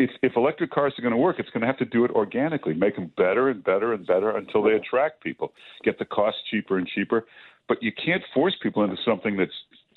if, 0.00 0.10
if 0.22 0.32
electric 0.36 0.70
cars 0.70 0.94
are 0.98 1.02
going 1.02 1.12
to 1.12 1.18
work, 1.18 1.38
it's 1.38 1.50
going 1.50 1.60
to 1.60 1.66
have 1.66 1.78
to 1.78 1.84
do 1.84 2.04
it 2.04 2.10
organically, 2.12 2.74
make 2.74 2.96
them 2.96 3.12
better 3.16 3.50
and 3.50 3.62
better 3.62 3.92
and 3.92 4.06
better 4.06 4.30
until 4.30 4.62
they 4.62 4.72
attract 4.72 5.22
people, 5.22 5.52
get 5.84 5.98
the 5.98 6.06
cost 6.06 6.38
cheaper 6.50 6.78
and 6.78 6.88
cheaper. 6.88 7.26
But 7.68 7.82
you 7.82 7.92
can't 7.92 8.22
force 8.32 8.56
people 8.62 8.82
into 8.82 8.96
something 9.04 9.36
that's 9.36 9.52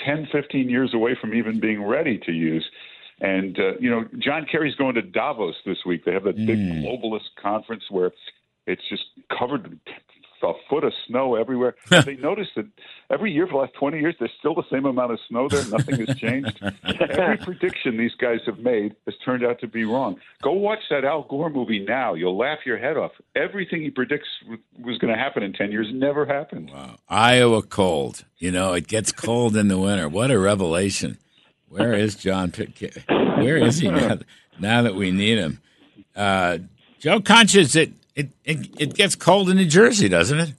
10, 0.06 0.28
15 0.32 0.70
years 0.70 0.94
away 0.94 1.18
from 1.20 1.34
even 1.34 1.60
being 1.60 1.82
ready 1.84 2.20
to 2.20 2.32
use. 2.32 2.66
And 3.22 3.58
uh, 3.58 3.78
you 3.80 3.89
know, 3.89 4.06
John 4.20 4.46
Kerry's 4.52 4.76
going 4.76 4.96
to 4.96 5.02
Davos 5.02 5.56
this 5.66 5.78
week. 5.86 6.04
They 6.04 6.12
have 6.12 6.26
that 6.26 6.36
big 6.36 6.58
mm. 6.58 6.84
globalist 6.84 7.30
conference 7.42 7.84
where 7.89 8.12
it's 8.68 8.82
just 8.89 9.04
covered 9.38 9.80
a 10.43 10.53
foot 10.69 10.84
of 10.84 10.93
snow 11.08 11.36
everywhere. 11.36 11.75
they 12.06 12.15
noticed 12.15 12.51
that 12.56 12.67
every 13.10 13.32
year 13.32 13.47
for 13.47 13.53
the 13.53 13.58
last 13.60 13.73
20 13.75 13.99
years, 13.99 14.15
there's 14.19 14.32
still 14.39 14.56
the 14.56 14.63
same 14.71 14.86
amount 14.86 15.12
of 15.12 15.19
snow 15.27 15.47
there. 15.47 15.65
Nothing 15.69 16.06
has 16.06 16.17
changed. 16.17 16.62
every 16.84 17.38
prediction 17.38 17.97
these 17.97 18.15
guys 18.15 18.39
have 18.45 18.60
made 18.60 18.95
has 19.06 19.15
turned 19.23 19.43
out 19.43 19.60
to 19.62 19.67
be 19.67 19.84
wrong. 19.84 20.19
Go 20.41 20.53
watch 20.53 20.79
that 20.89 21.06
Al 21.06 21.23
Gore 21.23 21.49
movie 21.49 21.79
now. 21.79 22.13
You'll 22.13 22.38
laugh 22.38 22.60
your 22.65 22.77
head 22.77 22.97
off. 22.97 23.12
Everything 23.36 23.82
he 23.82 23.89
predicts 23.89 24.27
was 24.79 24.97
going 24.97 25.13
to 25.13 25.19
happen 25.19 25.43
in 25.43 25.53
10 25.53 25.71
years 25.71 25.88
never 25.93 26.25
happened. 26.25 26.71
Wow. 26.71 26.97
Iowa 27.10 27.62
cold. 27.62 28.25
You 28.38 28.51
know, 28.51 28.73
it 28.73 28.88
gets 28.88 29.12
cold 29.12 29.56
in 29.56 29.67
the 29.67 29.77
winter. 29.77 30.10
What 30.10 30.32
a 30.32 30.39
revelation. 30.39 31.17
Where 31.69 31.93
is 31.93 32.15
John 32.15 32.51
Pitcairn? 32.51 33.03
Where 33.43 33.58
is 33.58 33.79
he 33.79 33.89
now, 33.89 34.19
now 34.60 34.82
that 34.84 34.95
we 34.95 35.12
need 35.12 35.39
him? 35.39 35.60
Uh, 36.15 36.60
Joe 36.99 37.19
Concha, 37.19 37.62
it, 37.62 37.91
it, 38.15 38.32
it, 38.43 38.69
it 38.80 38.93
gets 38.93 39.15
cold 39.15 39.49
in 39.49 39.58
New 39.58 39.65
Jersey, 39.65 40.10
doesn't 40.10 40.39
it? 40.39 40.54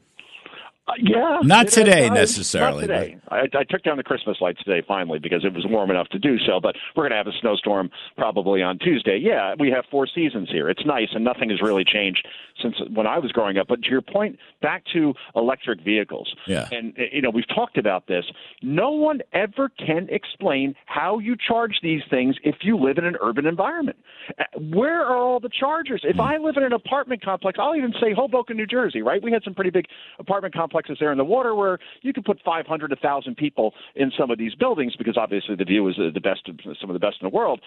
Uh, 0.86 0.92
yeah, 0.98 1.38
not 1.42 1.68
today 1.68 2.10
necessarily. 2.10 2.86
Not 2.86 2.98
today. 2.98 3.16
I, 3.30 3.48
I, 3.54 3.64
took 3.64 3.82
down 3.84 3.96
the 3.96 4.02
Christmas 4.02 4.36
lights 4.42 4.62
today 4.62 4.84
finally 4.86 5.18
because 5.18 5.42
it 5.42 5.54
was 5.54 5.64
warm 5.66 5.90
enough 5.90 6.08
to 6.08 6.18
do 6.18 6.36
so. 6.46 6.60
But 6.60 6.76
we're 6.94 7.04
going 7.04 7.12
to 7.12 7.16
have 7.16 7.26
a 7.26 7.32
snowstorm 7.40 7.88
probably 8.18 8.62
on 8.62 8.78
Tuesday. 8.78 9.18
Yeah, 9.18 9.54
we 9.58 9.70
have 9.70 9.86
four 9.90 10.06
seasons 10.06 10.50
here. 10.50 10.68
It's 10.68 10.84
nice, 10.84 11.08
and 11.14 11.24
nothing 11.24 11.48
has 11.48 11.62
really 11.62 11.84
changed 11.84 12.28
since 12.60 12.74
when 12.92 13.06
I 13.06 13.18
was 13.18 13.32
growing 13.32 13.56
up. 13.56 13.66
But 13.66 13.82
to 13.82 13.90
your 13.90 14.02
point, 14.02 14.38
back 14.60 14.84
to 14.92 15.14
electric 15.34 15.82
vehicles. 15.82 16.34
Yeah. 16.46 16.68
And 16.70 16.92
you 17.12 17.22
know 17.22 17.30
we've 17.30 17.48
talked 17.48 17.78
about 17.78 18.06
this. 18.06 18.26
No 18.60 18.90
one 18.90 19.20
ever 19.32 19.70
can 19.70 20.08
explain 20.10 20.74
how 20.84 21.18
you 21.18 21.34
charge 21.34 21.78
these 21.82 22.02
things 22.10 22.36
if 22.44 22.56
you 22.60 22.76
live 22.76 22.98
in 22.98 23.06
an 23.06 23.16
urban 23.22 23.46
environment. 23.46 23.96
Uh, 24.38 24.44
where 24.58 25.00
are 25.00 25.16
all 25.16 25.40
the 25.40 25.48
chargers? 25.48 26.02
If 26.04 26.16
mm. 26.16 26.28
I 26.28 26.36
live 26.36 26.58
in 26.58 26.62
an 26.62 26.74
apartment 26.74 27.24
complex, 27.24 27.58
I'll 27.58 27.74
even 27.74 27.94
say 27.98 28.12
Hoboken, 28.12 28.58
New 28.58 28.66
Jersey. 28.66 29.00
Right? 29.00 29.22
We 29.22 29.32
had 29.32 29.42
some 29.44 29.54
pretty 29.54 29.70
big 29.70 29.86
apartment 30.18 30.52
complexes 30.52 30.73
complexes 30.74 30.98
there 31.00 31.12
in 31.12 31.18
the 31.18 31.24
water 31.24 31.54
where 31.54 31.78
you 32.02 32.12
could 32.12 32.24
put 32.24 32.40
500, 32.44 32.90
1,000 32.90 33.36
people 33.36 33.72
in 33.94 34.10
some 34.18 34.30
of 34.30 34.38
these 34.38 34.54
buildings 34.54 34.94
because 34.96 35.16
obviously 35.16 35.54
the 35.54 35.64
view 35.64 35.88
is 35.88 35.94
the 35.96 36.20
best, 36.20 36.48
some 36.80 36.90
of 36.90 36.94
the 36.94 36.98
best 36.98 37.16
in 37.20 37.28
the 37.28 37.34
world. 37.34 37.60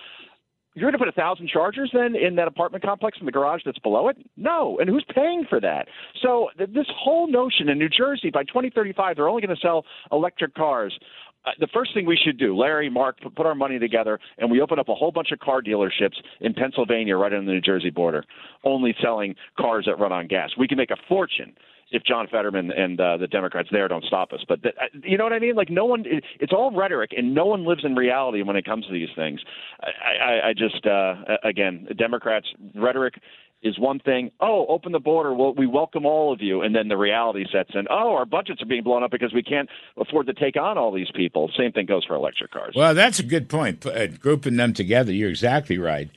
You're 0.74 0.92
going 0.92 1.00
to 1.00 1.00
put 1.00 1.08
a 1.08 1.20
thousand 1.20 1.50
chargers 1.50 1.90
then 1.92 2.16
in 2.16 2.36
that 2.36 2.48
apartment 2.48 2.84
complex 2.84 3.18
in 3.20 3.26
the 3.26 3.32
garage 3.32 3.62
that's 3.66 3.80
below 3.80 4.10
it? 4.10 4.18
No. 4.36 4.78
And 4.80 4.88
who's 4.88 5.06
paying 5.16 5.44
for 5.50 5.60
that? 5.60 5.88
So 6.22 6.50
th- 6.58 6.70
this 6.72 6.86
whole 6.96 7.28
notion 7.28 7.70
in 7.70 7.80
New 7.80 7.90
Jersey 7.90 8.30
by 8.30 8.44
2035 8.44 9.16
they're 9.16 9.28
only 9.28 9.42
going 9.42 9.56
to 9.56 9.62
sell 9.62 9.86
electric 10.12 10.54
cars. 10.54 10.98
Uh, 11.46 11.52
the 11.60 11.68
first 11.74 11.96
thing 11.96 12.06
we 12.06 12.20
should 12.24 12.38
do, 12.38 12.56
Larry, 12.56 12.92
Mark, 12.92 13.18
put 13.36 13.48
our 13.48 13.56
money 13.56 13.80
together 13.80 14.20
and 14.38 14.52
we 14.52 14.62
open 14.62 14.78
up 14.78 14.90
a 14.90 14.94
whole 14.94 15.12
bunch 15.12 15.32
of 15.32 15.40
car 15.40 15.64
dealerships 15.64 16.18
in 16.42 16.54
Pennsylvania, 16.54 17.16
right 17.16 17.34
on 17.34 17.46
the 17.46 17.54
New 17.54 17.62
Jersey 17.62 17.90
border, 17.90 18.24
only 18.64 18.96
selling 19.02 19.34
cars 19.58 19.86
that 19.88 19.98
run 19.98 20.12
on 20.12 20.28
gas. 20.28 20.52
We 20.60 20.68
can 20.68 20.78
make 20.78 20.92
a 20.92 20.98
fortune 21.08 21.56
if 21.92 22.04
John 22.04 22.28
Fetterman 22.30 22.72
and 22.72 23.00
uh, 23.00 23.18
the 23.18 23.28
Democrats 23.28 23.70
there 23.72 23.88
don't 23.88 24.04
stop 24.04 24.34
us. 24.34 24.42
But 24.48 24.62
the, 24.62 24.70
uh, 24.70 24.88
you 25.04 25.18
know 25.18 25.24
what 25.24 25.34
I 25.34 25.40
mean? 25.40 25.56
Like 25.56 25.70
no 25.70 25.86
one, 25.86 26.04
it, 26.06 26.24
it's 26.40 26.54
all 26.54 26.72
rhetoric, 26.76 27.12
and 27.16 27.34
no 27.34 27.46
one 27.46 27.66
lives 27.66 27.86
in 27.86 27.96
reality 27.96 28.42
when 28.42 28.56
it 28.56 28.66
comes 28.66 28.86
to 28.88 28.92
these 28.92 29.10
things. 29.16 29.40
I, 29.82 30.24
I, 30.24 30.50
I 30.50 30.54
just, 30.54 30.86
uh, 30.86 31.16
again, 31.44 31.88
Democrats 31.98 32.48
rhetoric 32.76 33.16
is 33.64 33.80
one 33.80 34.00
thing. 34.00 34.32
Oh, 34.40 34.66
open 34.68 34.92
the 34.92 35.00
border. 35.00 35.34
Well, 35.34 35.54
we 35.54 35.66
welcome 35.66 36.06
all 36.06 36.32
of 36.32 36.42
you, 36.42 36.62
and 36.62 36.76
then 36.76 36.90
the 36.90 36.98
reality 36.98 37.46
sets 37.52 37.72
in. 37.74 37.88
Oh, 37.90 38.16
our 38.16 38.26
budgets 38.26 38.62
are 38.62 38.68
being 38.68 38.84
blown 38.84 39.04
up 39.04 39.12
because 39.12 39.34
we 39.34 39.42
can't 39.42 39.68
afford 39.98 40.28
to 40.28 40.34
take 40.34 40.58
on 40.58 40.78
all 40.78 40.92
these 40.92 41.10
people. 41.16 41.50
Same 41.58 41.72
thing 41.72 41.86
goes 41.88 42.06
for 42.06 42.16
electric 42.16 42.52
cars. 42.52 42.74
Well, 42.76 42.94
that's 42.94 43.20
a 43.20 43.24
good 43.24 43.50
point. 43.50 43.86
Uh, 43.86 44.08
grouping 44.08 44.58
them 44.58 44.74
together, 44.74 45.12
you're 45.12 45.30
exactly 45.30 45.78
right. 45.78 46.10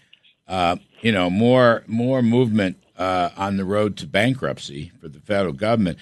Uh, 0.46 0.76
you 1.00 1.12
know, 1.12 1.30
more 1.30 1.84
more 1.86 2.22
movement 2.22 2.76
uh, 3.00 3.30
on 3.36 3.56
the 3.56 3.64
road 3.64 3.96
to 3.96 4.06
bankruptcy 4.06 4.92
for 5.00 5.08
the 5.08 5.20
federal 5.20 5.54
government. 5.54 5.98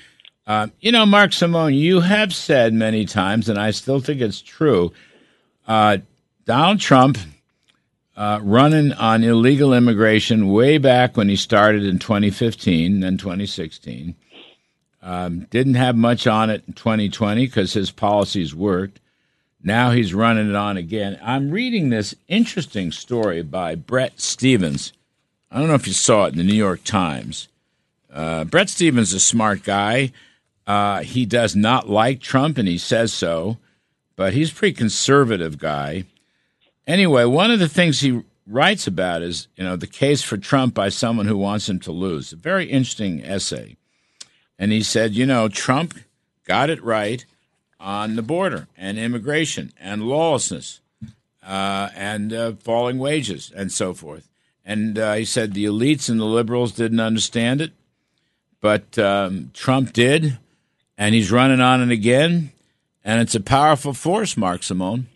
Uh, 0.46 0.66
you 0.80 0.90
know, 0.90 1.06
Mark 1.06 1.32
Simone, 1.32 1.74
you 1.74 2.00
have 2.00 2.34
said 2.34 2.74
many 2.74 3.04
times, 3.04 3.48
and 3.48 3.58
I 3.58 3.70
still 3.70 4.00
think 4.00 4.20
it's 4.20 4.40
true. 4.40 4.92
Uh, 5.66 5.98
Donald 6.44 6.80
Trump 6.80 7.18
uh, 8.16 8.40
running 8.42 8.92
on 8.94 9.22
illegal 9.22 9.72
immigration 9.72 10.48
way 10.48 10.78
back 10.78 11.16
when 11.16 11.28
he 11.28 11.36
started 11.36 11.84
in 11.84 12.00
2015, 12.00 13.00
then 13.00 13.16
2016. 13.16 14.16
Um, 15.00 15.46
didn't 15.50 15.74
have 15.74 15.94
much 15.94 16.26
on 16.26 16.50
it 16.50 16.64
in 16.66 16.72
2020 16.72 17.46
because 17.46 17.74
his 17.74 17.92
policies 17.92 18.54
worked. 18.54 18.98
Now 19.62 19.92
he's 19.92 20.14
running 20.14 20.48
it 20.48 20.56
on 20.56 20.76
again. 20.76 21.18
I'm 21.22 21.50
reading 21.50 21.90
this 21.90 22.14
interesting 22.26 22.90
story 22.90 23.42
by 23.42 23.76
Bret 23.76 24.20
Stephens 24.20 24.92
I 25.50 25.58
don't 25.58 25.68
know 25.68 25.74
if 25.74 25.86
you 25.86 25.94
saw 25.94 26.26
it 26.26 26.32
in 26.32 26.38
the 26.38 26.44
New 26.44 26.54
York 26.54 26.84
Times. 26.84 27.48
Uh, 28.12 28.44
Bret 28.44 28.68
Stephens 28.68 29.08
is 29.08 29.14
a 29.14 29.20
smart 29.20 29.62
guy. 29.62 30.12
Uh, 30.66 31.02
he 31.02 31.24
does 31.24 31.56
not 31.56 31.88
like 31.88 32.20
Trump, 32.20 32.58
and 32.58 32.68
he 32.68 32.76
says 32.76 33.12
so, 33.12 33.56
but 34.16 34.34
he's 34.34 34.52
a 34.52 34.54
pretty 34.54 34.74
conservative 34.74 35.58
guy. 35.58 36.04
Anyway, 36.86 37.24
one 37.24 37.50
of 37.50 37.58
the 37.58 37.68
things 37.68 38.00
he 38.00 38.22
writes 38.46 38.86
about 38.86 39.22
is 39.22 39.48
you 39.56 39.64
know 39.64 39.76
the 39.76 39.86
case 39.86 40.22
for 40.22 40.36
Trump 40.36 40.74
by 40.74 40.88
someone 40.90 41.26
who 41.26 41.36
wants 41.36 41.68
him 41.68 41.80
to 41.80 41.92
lose. 41.92 42.32
A 42.32 42.36
very 42.36 42.66
interesting 42.66 43.24
essay, 43.24 43.76
and 44.58 44.70
he 44.72 44.82
said, 44.82 45.14
you 45.14 45.24
know, 45.24 45.48
Trump 45.48 45.98
got 46.44 46.68
it 46.68 46.82
right 46.82 47.24
on 47.80 48.16
the 48.16 48.22
border 48.22 48.68
and 48.76 48.98
immigration 48.98 49.72
and 49.80 50.02
lawlessness 50.02 50.80
uh, 51.46 51.88
and 51.94 52.32
uh, 52.32 52.52
falling 52.52 52.98
wages 52.98 53.52
and 53.54 53.72
so 53.72 53.94
forth. 53.94 54.27
And 54.68 54.98
uh, 54.98 55.14
he 55.14 55.24
said 55.24 55.54
the 55.54 55.64
elites 55.64 56.10
and 56.10 56.20
the 56.20 56.26
liberals 56.26 56.72
didn't 56.72 57.00
understand 57.00 57.62
it, 57.62 57.72
but 58.60 58.98
um, 58.98 59.50
Trump 59.54 59.94
did, 59.94 60.36
and 60.98 61.14
he's 61.14 61.32
running 61.32 61.62
on 61.62 61.80
it 61.80 61.90
again. 61.90 62.52
And 63.02 63.22
it's 63.22 63.34
a 63.34 63.40
powerful 63.40 63.94
force, 63.94 64.36
Mark 64.36 64.62
Simone. 64.62 65.06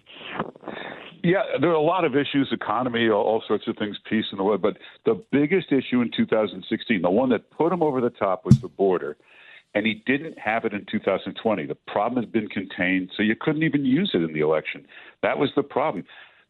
Yeah, 1.22 1.42
there 1.60 1.68
are 1.68 1.74
a 1.74 1.82
lot 1.82 2.06
of 2.06 2.16
issues, 2.16 2.48
economy, 2.50 3.10
all 3.10 3.44
sorts 3.46 3.68
of 3.68 3.76
things, 3.76 3.98
peace 4.08 4.24
in 4.32 4.38
the 4.38 4.44
world. 4.44 4.62
But 4.62 4.78
the 5.04 5.22
biggest 5.30 5.70
issue 5.70 6.00
in 6.00 6.10
2016, 6.16 7.02
the 7.02 7.10
one 7.10 7.28
that 7.28 7.50
put 7.50 7.74
him 7.74 7.82
over 7.82 8.00
the 8.00 8.08
top, 8.08 8.46
was 8.46 8.58
the 8.62 8.68
border. 8.68 9.18
And 9.74 9.84
he 9.84 10.02
didn't 10.06 10.38
have 10.38 10.64
it 10.64 10.72
in 10.72 10.86
2020. 10.90 11.66
The 11.66 11.74
problem 11.74 12.24
has 12.24 12.32
been 12.32 12.48
contained, 12.48 13.10
so 13.14 13.22
you 13.22 13.36
couldn't 13.38 13.64
even 13.64 13.84
use 13.84 14.12
it 14.14 14.22
in 14.22 14.32
the 14.32 14.40
election. 14.40 14.86
That 15.22 15.38
was 15.38 15.50
the 15.54 15.62
problem. 15.62 16.06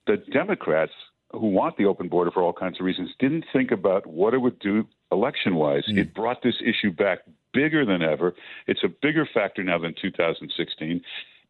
The 0.06 0.18
Democrats 0.32 0.92
who 1.32 1.48
want 1.48 1.76
the 1.76 1.86
open 1.86 2.08
border 2.08 2.30
for 2.30 2.42
all 2.42 2.52
kinds 2.52 2.78
of 2.80 2.86
reasons 2.86 3.10
didn't 3.18 3.44
think 3.52 3.70
about 3.70 4.06
what 4.06 4.34
it 4.34 4.38
would 4.38 4.58
do 4.58 4.86
election 5.10 5.56
wise. 5.56 5.84
Mm. 5.88 5.98
It 5.98 6.14
brought 6.14 6.42
this 6.42 6.56
issue 6.64 6.90
back 6.90 7.20
bigger 7.52 7.84
than 7.84 8.02
ever. 8.02 8.34
It's 8.66 8.82
a 8.84 8.88
bigger 8.88 9.28
factor 9.32 9.62
now 9.62 9.78
than 9.78 9.94
2016. 10.00 11.02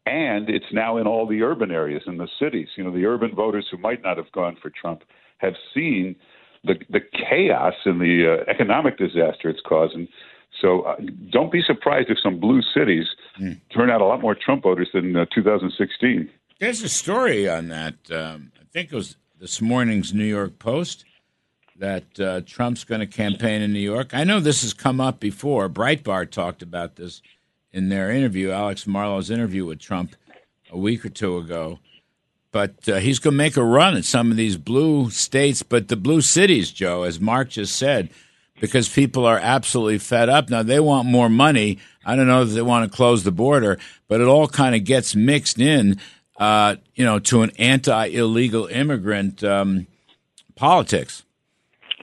And 0.05 0.49
it's 0.49 0.65
now 0.73 0.97
in 0.97 1.07
all 1.07 1.25
the 1.25 1.41
urban 1.43 1.71
areas 1.71 2.03
in 2.05 2.17
the 2.17 2.27
cities. 2.39 2.67
You 2.75 2.83
know, 2.83 2.91
the 2.91 3.05
urban 3.05 3.33
voters 3.33 3.67
who 3.71 3.77
might 3.77 4.03
not 4.03 4.17
have 4.17 4.31
gone 4.33 4.57
for 4.61 4.69
Trump 4.69 5.03
have 5.37 5.53
seen 5.73 6.15
the 6.63 6.75
the 6.89 6.99
chaos 6.99 7.73
and 7.85 7.99
the 8.01 8.39
uh, 8.39 8.51
economic 8.51 8.97
disaster 8.97 9.49
it's 9.49 9.61
causing. 9.65 10.07
So 10.61 10.81
uh, 10.81 10.95
don't 11.31 11.51
be 11.51 11.61
surprised 11.65 12.09
if 12.09 12.17
some 12.21 12.39
blue 12.39 12.61
cities 12.61 13.05
mm. 13.39 13.59
turn 13.73 13.89
out 13.89 14.01
a 14.01 14.05
lot 14.05 14.21
more 14.21 14.35
Trump 14.35 14.63
voters 14.63 14.89
than 14.93 15.15
uh, 15.15 15.25
2016. 15.33 16.29
There's 16.59 16.81
a 16.83 16.89
story 16.89 17.49
on 17.49 17.69
that. 17.69 17.95
Um, 18.11 18.51
I 18.59 18.65
think 18.71 18.91
it 18.91 18.95
was 18.95 19.17
this 19.43 19.61
morning's 19.61 20.13
New 20.13 20.23
York 20.23 20.57
Post 20.57 21.03
that 21.75 22.17
uh, 22.17 22.39
Trump's 22.45 22.85
going 22.85 23.01
to 23.01 23.05
campaign 23.05 23.61
in 23.61 23.73
New 23.73 23.79
York. 23.79 24.13
I 24.13 24.23
know 24.23 24.39
this 24.39 24.61
has 24.61 24.73
come 24.73 25.01
up 25.01 25.19
before. 25.19 25.67
Breitbart 25.67 26.31
talked 26.31 26.61
about 26.61 26.95
this 26.95 27.21
in 27.73 27.89
their 27.89 28.09
interview, 28.09 28.51
Alex 28.51 28.87
Marlow's 28.87 29.29
interview 29.29 29.65
with 29.65 29.79
Trump 29.79 30.15
a 30.71 30.77
week 30.77 31.03
or 31.03 31.09
two 31.09 31.37
ago. 31.37 31.79
But 32.53 32.87
uh, 32.87 32.99
he's 32.99 33.19
going 33.19 33.33
to 33.33 33.37
make 33.37 33.57
a 33.57 33.65
run 33.65 33.97
at 33.97 34.05
some 34.05 34.31
of 34.31 34.37
these 34.37 34.55
blue 34.55 35.09
states, 35.09 35.61
but 35.61 35.89
the 35.89 35.97
blue 35.97 36.21
cities, 36.21 36.71
Joe, 36.71 37.03
as 37.03 37.19
Mark 37.19 37.49
just 37.49 37.75
said, 37.75 38.11
because 38.61 38.87
people 38.87 39.25
are 39.25 39.39
absolutely 39.39 39.97
fed 39.97 40.29
up. 40.29 40.49
Now, 40.49 40.63
they 40.63 40.79
want 40.79 41.05
more 41.09 41.27
money. 41.27 41.79
I 42.05 42.15
don't 42.15 42.27
know 42.27 42.43
if 42.43 42.51
they 42.51 42.61
want 42.61 42.89
to 42.89 42.95
close 42.95 43.25
the 43.25 43.31
border, 43.31 43.77
but 44.07 44.21
it 44.21 44.27
all 44.27 44.47
kind 44.47 44.73
of 44.73 44.85
gets 44.85 45.17
mixed 45.17 45.59
in, 45.59 45.99
uh, 46.37 46.75
you 46.95 47.05
know, 47.05 47.19
to 47.19 47.41
an 47.41 47.51
anti 47.59 48.05
illegal 48.07 48.67
immigrant 48.67 49.43
um, 49.43 49.87
politics. 50.55 51.23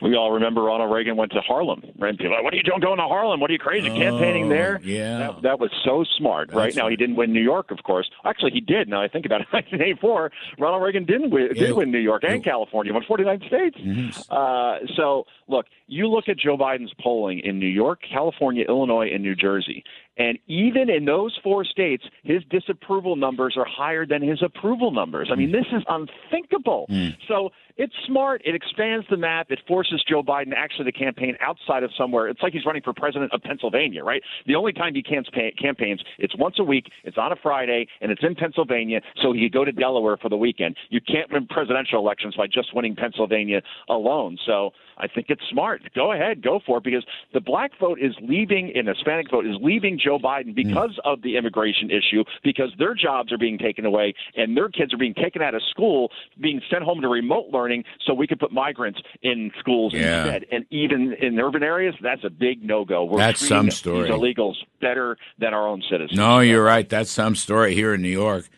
We 0.03 0.17
all 0.17 0.33
remember 0.33 0.63
Ronald 0.63 0.91
Reagan 0.91 1.17
went 1.17 1.31
to 1.33 1.43
Harlem, 1.43 1.83
right? 1.99 2.17
People 2.17 2.33
like, 2.33 2.43
what 2.43 2.55
are 2.55 2.57
you 2.57 2.63
doing 2.63 2.81
going 2.81 2.97
to 2.97 3.03
Harlem? 3.03 3.39
What 3.39 3.51
are 3.51 3.53
you 3.53 3.59
crazy 3.59 3.89
campaigning 3.91 4.49
there? 4.49 4.79
Oh, 4.81 4.87
Yeah. 4.87 5.19
That, 5.19 5.43
that 5.43 5.61
was 5.61 5.71
so 5.85 6.05
smart, 6.17 6.53
right? 6.55 6.65
That's 6.65 6.77
Now, 6.77 6.89
he 6.89 6.97
didn't 6.97 7.17
win 7.17 7.35
New 7.35 7.43
York, 7.43 7.71
of 7.71 7.83
course. 7.83 8.09
Actually, 8.25 8.53
he 8.53 8.61
did. 8.63 8.89
Now 8.89 9.03
I 9.03 9.09
think 9.09 9.27
about 9.27 9.43
it, 9.43 9.49
1984, 9.53 10.33
Ronald 10.59 10.83
Reagan 10.83 11.05
didn't 11.05 11.29
win, 11.33 11.51
Yeah. 11.55 11.67
did 11.67 11.77
win 11.77 11.91
New 11.91 11.99
York 11.99 12.23
and 12.27 12.43
California, 12.43 12.95
won 12.95 13.03
49 13.07 13.43
states. 13.47 13.77
Mm-hmm. 13.77 14.33
Uh, 14.35 14.79
so, 14.97 15.27
look, 15.49 15.67
you 15.87 16.09
look 16.09 16.31
at 16.31 16.39
Joe 16.39 16.57
Biden's 16.57 16.95
polling 16.99 17.41
in 17.41 17.59
New 17.59 17.67
York, 17.69 18.01
California, 18.11 18.65
Illinois, 18.67 19.11
and 19.13 19.23
New 19.23 19.35
Jersey, 19.37 19.85
and 20.21 20.39
even 20.49 20.91
in 20.91 21.07
those 21.07 21.39
four 21.43 21.65
states, 21.65 22.05
his 22.25 22.43
disapproval 22.51 23.17
numbers 23.17 23.55
are 23.57 23.65
higher 23.67 24.05
than 24.05 24.21
his 24.21 24.43
approval 24.43 24.91
numbers. 24.91 25.31
I 25.33 25.35
mean, 25.35 25.51
this 25.51 25.65
is 25.73 25.83
unthinkable. 25.89 26.85
Hmm. 26.91 27.09
So 27.27 27.53
it's 27.81 27.95
smart. 28.07 28.43
It 28.45 28.55
expands 28.55 29.07
the 29.09 29.17
map. 29.17 29.51
It 29.51 29.59
forces 29.67 30.05
Joe 30.07 30.23
Biden 30.23 30.53
actually 30.55 30.93
to 30.93 30.93
campaign 30.93 31.35
outside 31.41 31.83
of 31.83 31.91
somewhere. 31.97 32.29
It's 32.29 32.43
like 32.43 32.53
he's 32.53 32.67
running 32.67 32.83
for 32.83 32.93
president 32.93 33.33
of 33.33 33.41
Pennsylvania, 33.41 34.05
right? 34.05 34.23
The 34.47 34.55
only 34.55 34.75
time 34.75 34.95
he 34.95 35.03
campa- 35.03 35.59
campaigns, 35.59 36.03
it's 36.19 36.37
once 36.37 36.57
a 36.59 36.63
week, 36.63 36.91
it's 37.05 37.17
on 37.17 37.33
a 37.33 37.37
Friday, 37.37 37.87
and 38.03 38.13
it's 38.13 38.23
in 38.23 38.35
Pennsylvania, 38.35 39.01
so 39.23 39.33
he 39.33 39.41
could 39.47 39.55
go 39.55 39.65
to 39.65 39.73
Delaware 39.73 40.19
for 40.19 40.29
the 40.29 40.37
weekend. 40.37 40.77
You 40.91 41.01
can't 41.01 41.33
win 41.33 41.47
presidential 41.47 41.99
elections 42.01 42.35
by 42.37 42.49
just 42.49 42.75
winning 42.75 42.95
Pennsylvania 42.95 43.63
alone. 43.89 44.37
So 44.45 44.73
I 44.99 45.07
think 45.09 45.29
it's 45.31 45.43
smart. 45.51 45.81
Go 45.95 46.13
ahead, 46.13 46.43
go 46.43 46.61
for 46.67 46.79
it, 46.79 46.85
because 46.85 47.07
the 47.33 47.41
black 47.41 47.71
vote 47.81 47.99
is 47.99 48.13
leaving, 48.21 48.73
and 48.75 48.89
Hispanic 48.89 49.31
vote 49.31 49.47
is 49.47 49.57
leaving 49.63 49.99
Joe 49.99 50.19
Biden 50.19 50.49
hmm. 50.49 50.69
because 50.69 51.01
of 51.07 51.23
the 51.23 51.39
immigration 51.39 51.91
issue, 51.91 52.25
because 52.45 52.73
their 52.79 52.95
jobs 52.95 53.33
are 53.33 53.39
being 53.39 53.57
taken 53.57 53.87
away, 53.87 54.13
and 54.37 54.55
their 54.55 54.69
kids 54.69 54.93
are 54.93 54.99
being 54.99 55.15
taken 55.15 55.41
out 55.41 55.55
of 55.55 55.63
school, 55.71 56.11
being 56.39 56.61
sent 56.71 56.83
home 56.83 57.01
to 57.01 57.09
remote 57.09 57.47
learning, 57.51 57.70
so 58.07 58.15
we 58.15 58.27
could 58.27 58.39
put 58.39 58.53
migrants 58.53 59.01
in 59.23 59.51
schools 59.59 59.93
Yeah. 59.95 60.25
instead. 60.25 60.47
And 60.53 60.65
even 60.71 61.15
in 61.21 61.39
urban 61.41 61.63
areas, 61.63 61.95
that's 62.01 62.25
a 62.25 62.31
big 62.31 62.63
no-go. 62.65 63.05
We're 63.05 63.19
That's 63.19 63.39
treating 63.41 63.57
some 63.57 63.67
these 63.67 63.77
story. 63.77 64.09
illegals 64.11 64.57
better 64.81 65.17
than 65.39 65.55
our 65.55 65.67
own 65.67 65.83
citizens. 65.91 66.17
No, 66.19 66.41
you're 66.41 66.65
right. 66.65 66.89
That's 66.89 67.11
some 67.11 67.35
story 67.35 67.75
here 67.75 67.95
in 67.95 68.03
New 68.03 68.09
York. 68.09 68.49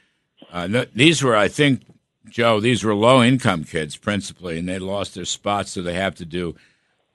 Uh, 0.53 0.69
th- 0.69 0.89
these 0.95 1.23
were, 1.23 1.37
I 1.37 1.49
think, 1.49 1.83
Joe, 2.29 2.61
these 2.61 2.83
were 2.85 2.95
low 2.95 3.23
income 3.23 3.65
kids 3.65 3.97
principally, 3.97 4.59
and 4.59 4.69
they 4.69 4.79
lost 4.79 5.15
their 5.15 5.25
spots, 5.25 5.73
so 5.73 5.83
they 5.83 5.95
have 5.95 6.15
to 6.17 6.25
do 6.25 6.55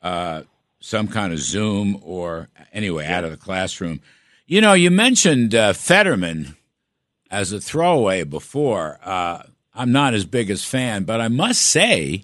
uh, 0.01 0.43
some 0.79 1.07
kind 1.07 1.33
of 1.33 1.39
Zoom 1.39 1.99
or 2.03 2.49
anyway 2.71 3.05
out 3.07 3.23
of 3.23 3.31
the 3.31 3.37
classroom. 3.37 3.99
You 4.45 4.61
know, 4.61 4.73
you 4.73 4.91
mentioned 4.91 5.55
uh, 5.55 5.73
Fetterman 5.73 6.55
as 7.31 7.51
a 7.51 7.59
throwaway 7.59 8.23
before. 8.23 8.99
Uh, 9.03 9.43
I'm 9.77 9.91
not 9.91 10.13
his 10.13 10.25
biggest 10.25 10.65
fan, 10.65 11.03
but 11.03 11.21
I 11.21 11.27
must 11.27 11.61
say, 11.61 12.23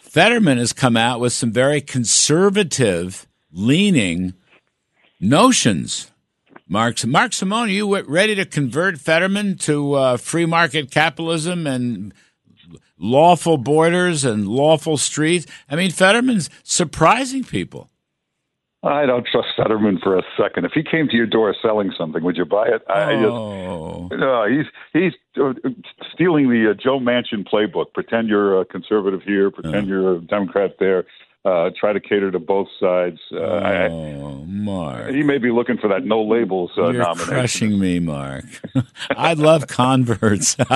Fetterman 0.00 0.56
has 0.56 0.72
come 0.72 0.96
out 0.96 1.20
with 1.20 1.34
some 1.34 1.52
very 1.52 1.82
conservative 1.82 3.26
leaning 3.52 4.32
notions. 5.20 6.10
Mark, 6.66 7.04
Mark 7.04 7.34
Simone, 7.34 7.68
you 7.68 8.00
ready 8.04 8.34
to 8.34 8.46
convert 8.46 8.98
Fetterman 8.98 9.58
to 9.58 9.92
uh, 9.92 10.16
free 10.16 10.46
market 10.46 10.90
capitalism 10.90 11.66
and 11.66 12.14
lawful 12.96 13.58
borders 13.58 14.24
and 14.24 14.48
lawful 14.48 14.96
streets? 14.96 15.46
I 15.68 15.76
mean, 15.76 15.90
Fetterman's 15.90 16.48
surprising 16.62 17.44
people. 17.44 17.89
I 18.82 19.04
don't 19.04 19.26
trust 19.30 19.48
Fetterman 19.58 19.98
for 20.02 20.16
a 20.16 20.22
second. 20.38 20.64
If 20.64 20.72
he 20.72 20.82
came 20.82 21.06
to 21.08 21.14
your 21.16 21.26
door 21.26 21.54
selling 21.60 21.92
something, 21.98 22.22
would 22.24 22.36
you 22.38 22.46
buy 22.46 22.66
it? 22.68 22.82
I, 22.88 23.10
I 23.10 23.14
just, 23.14 23.26
Oh, 23.26 24.08
no, 24.12 24.46
he's 24.48 24.64
he's 24.94 25.12
uh, 25.38 25.52
stealing 26.14 26.48
the 26.48 26.70
uh, 26.70 26.74
Joe 26.74 26.98
Manchin 26.98 27.46
playbook. 27.46 27.92
Pretend 27.92 28.28
you're 28.28 28.58
a 28.60 28.64
conservative 28.64 29.22
here, 29.22 29.50
pretend 29.50 29.86
you're 29.86 30.14
a 30.16 30.20
Democrat 30.22 30.76
there. 30.80 31.04
Uh, 31.42 31.70
try 31.78 31.92
to 31.94 32.00
cater 32.00 32.30
to 32.30 32.38
both 32.38 32.68
sides. 32.78 33.18
Uh, 33.32 33.40
I, 33.40 33.88
oh, 33.88 34.44
Mark. 34.46 35.08
he 35.10 35.22
may 35.22 35.38
be 35.38 35.50
looking 35.50 35.78
for 35.78 35.88
that 35.88 36.04
no 36.04 36.20
labels 36.22 36.70
uh, 36.76 36.90
You're 36.90 37.02
nomination. 37.02 37.32
crushing 37.34 37.78
me, 37.78 37.98
Mark. 37.98 38.44
I 39.16 39.32
love 39.34 39.66
converts. 39.66 40.56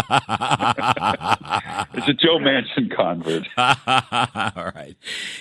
It's 1.96 2.08
a 2.08 2.12
Joe 2.14 2.38
Manchin 2.38 2.94
convert. 2.94 3.46
All 4.56 4.72
right. 4.74 4.96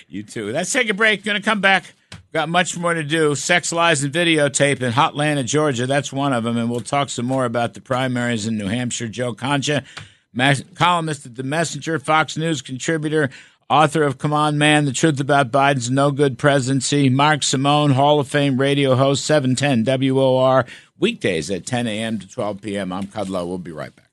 You 0.08 0.22
too. 0.22 0.50
Let's 0.52 0.72
take 0.72 0.88
a 0.88 0.94
break. 0.94 1.24
Going 1.24 1.40
to 1.40 1.44
come 1.44 1.60
back. 1.60 1.94
Got 2.34 2.48
much 2.48 2.76
more 2.76 2.92
to 2.92 3.04
do. 3.04 3.36
Sex, 3.36 3.70
lies, 3.72 4.02
and 4.02 4.12
videotape 4.12 4.82
in 4.82 4.92
Hotlanta, 4.92 5.44
Georgia. 5.44 5.86
That's 5.86 6.12
one 6.12 6.32
of 6.32 6.42
them. 6.42 6.56
And 6.56 6.68
we'll 6.68 6.80
talk 6.80 7.08
some 7.08 7.26
more 7.26 7.44
about 7.44 7.74
the 7.74 7.80
primaries 7.80 8.48
in 8.48 8.58
New 8.58 8.66
Hampshire. 8.66 9.06
Joe 9.06 9.34
Concha, 9.34 9.84
mas- 10.32 10.64
columnist 10.74 11.26
at 11.26 11.36
The 11.36 11.44
Messenger, 11.44 12.00
Fox 12.00 12.36
News 12.36 12.60
contributor, 12.60 13.30
author 13.70 14.02
of 14.02 14.18
Come 14.18 14.32
On 14.32 14.58
Man, 14.58 14.84
The 14.84 14.92
Truth 14.92 15.20
About 15.20 15.52
Biden's 15.52 15.92
No 15.92 16.10
Good 16.10 16.36
Presidency. 16.36 17.08
Mark 17.08 17.44
Simone, 17.44 17.92
Hall 17.92 18.18
of 18.18 18.26
Fame 18.26 18.58
radio 18.60 18.96
host, 18.96 19.24
710 19.26 19.84
WOR, 20.12 20.64
weekdays 20.98 21.52
at 21.52 21.64
10 21.66 21.86
a.m. 21.86 22.18
to 22.18 22.28
12 22.28 22.60
p.m. 22.60 22.92
I'm 22.92 23.06
Kudlow. 23.06 23.46
We'll 23.46 23.58
be 23.58 23.70
right 23.70 23.92
back. 23.94 24.10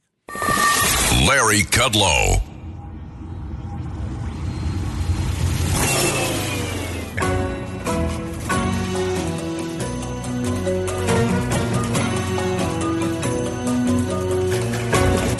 Larry 1.28 1.62
Kudlow. 1.64 2.51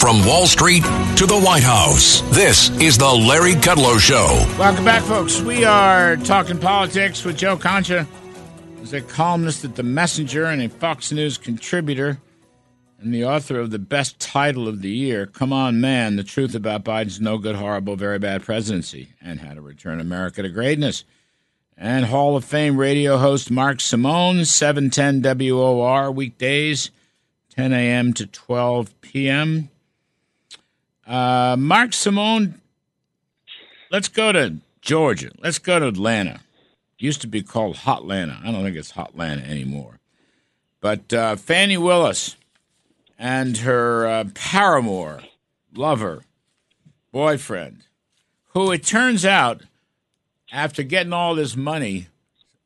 From 0.02 0.26
Wall 0.26 0.48
Street 0.48 0.82
to 0.82 1.26
the 1.26 1.40
White 1.40 1.62
House, 1.62 2.22
this 2.34 2.70
is 2.80 2.98
the 2.98 3.08
Larry 3.08 3.52
Kudlow 3.52 4.00
Show. 4.00 4.26
Welcome 4.58 4.84
back, 4.84 5.04
folks. 5.04 5.40
We 5.40 5.64
are 5.64 6.16
talking 6.16 6.58
politics 6.58 7.24
with 7.24 7.36
Joe 7.36 7.56
Concha. 7.56 8.04
He's 8.80 8.92
a 8.92 9.00
columnist 9.00 9.64
at 9.64 9.76
The 9.76 9.84
Messenger 9.84 10.46
and 10.46 10.60
a 10.60 10.68
Fox 10.68 11.12
News 11.12 11.38
contributor 11.38 12.18
and 12.98 13.14
the 13.14 13.24
author 13.24 13.60
of 13.60 13.70
the 13.70 13.78
best 13.78 14.18
title 14.18 14.66
of 14.66 14.82
the 14.82 14.90
year, 14.90 15.24
Come 15.24 15.52
On 15.52 15.80
Man, 15.80 16.16
The 16.16 16.24
Truth 16.24 16.56
About 16.56 16.82
Biden's 16.82 17.20
No 17.20 17.38
Good, 17.38 17.54
Horrible, 17.54 17.94
Very 17.94 18.18
Bad 18.18 18.42
Presidency 18.42 19.10
and 19.22 19.38
How 19.38 19.54
to 19.54 19.60
Return 19.60 20.00
America 20.00 20.42
to 20.42 20.48
Greatness. 20.48 21.04
And 21.76 22.06
Hall 22.06 22.34
of 22.34 22.44
Fame 22.44 22.76
radio 22.76 23.18
host 23.18 23.52
Mark 23.52 23.80
Simone, 23.80 24.46
710 24.46 25.22
WOR, 25.22 26.10
weekdays, 26.10 26.90
10 27.50 27.72
a.m. 27.72 28.12
to 28.14 28.26
12 28.26 29.00
p.m. 29.00 29.68
Uh, 31.06 31.56
Mark 31.58 31.92
Simone, 31.92 32.60
let's 33.90 34.08
go 34.08 34.32
to 34.32 34.56
Georgia. 34.80 35.30
Let's 35.38 35.58
go 35.58 35.78
to 35.78 35.86
Atlanta. 35.86 36.40
Used 36.98 37.20
to 37.22 37.26
be 37.26 37.42
called 37.42 37.76
Hotlanta. 37.78 38.40
I 38.44 38.52
don't 38.52 38.62
think 38.62 38.76
it's 38.76 38.92
Hotlanta 38.92 39.48
anymore. 39.48 39.98
But 40.80 41.12
uh, 41.12 41.36
Fani 41.36 41.76
Willis 41.76 42.36
and 43.18 43.58
her 43.58 44.06
uh, 44.06 44.24
paramour, 44.34 45.22
lover, 45.74 46.24
boyfriend, 47.10 47.84
who 48.48 48.70
it 48.70 48.84
turns 48.84 49.24
out, 49.24 49.62
after 50.52 50.82
getting 50.82 51.12
all 51.12 51.34
this 51.34 51.56
money, 51.56 52.08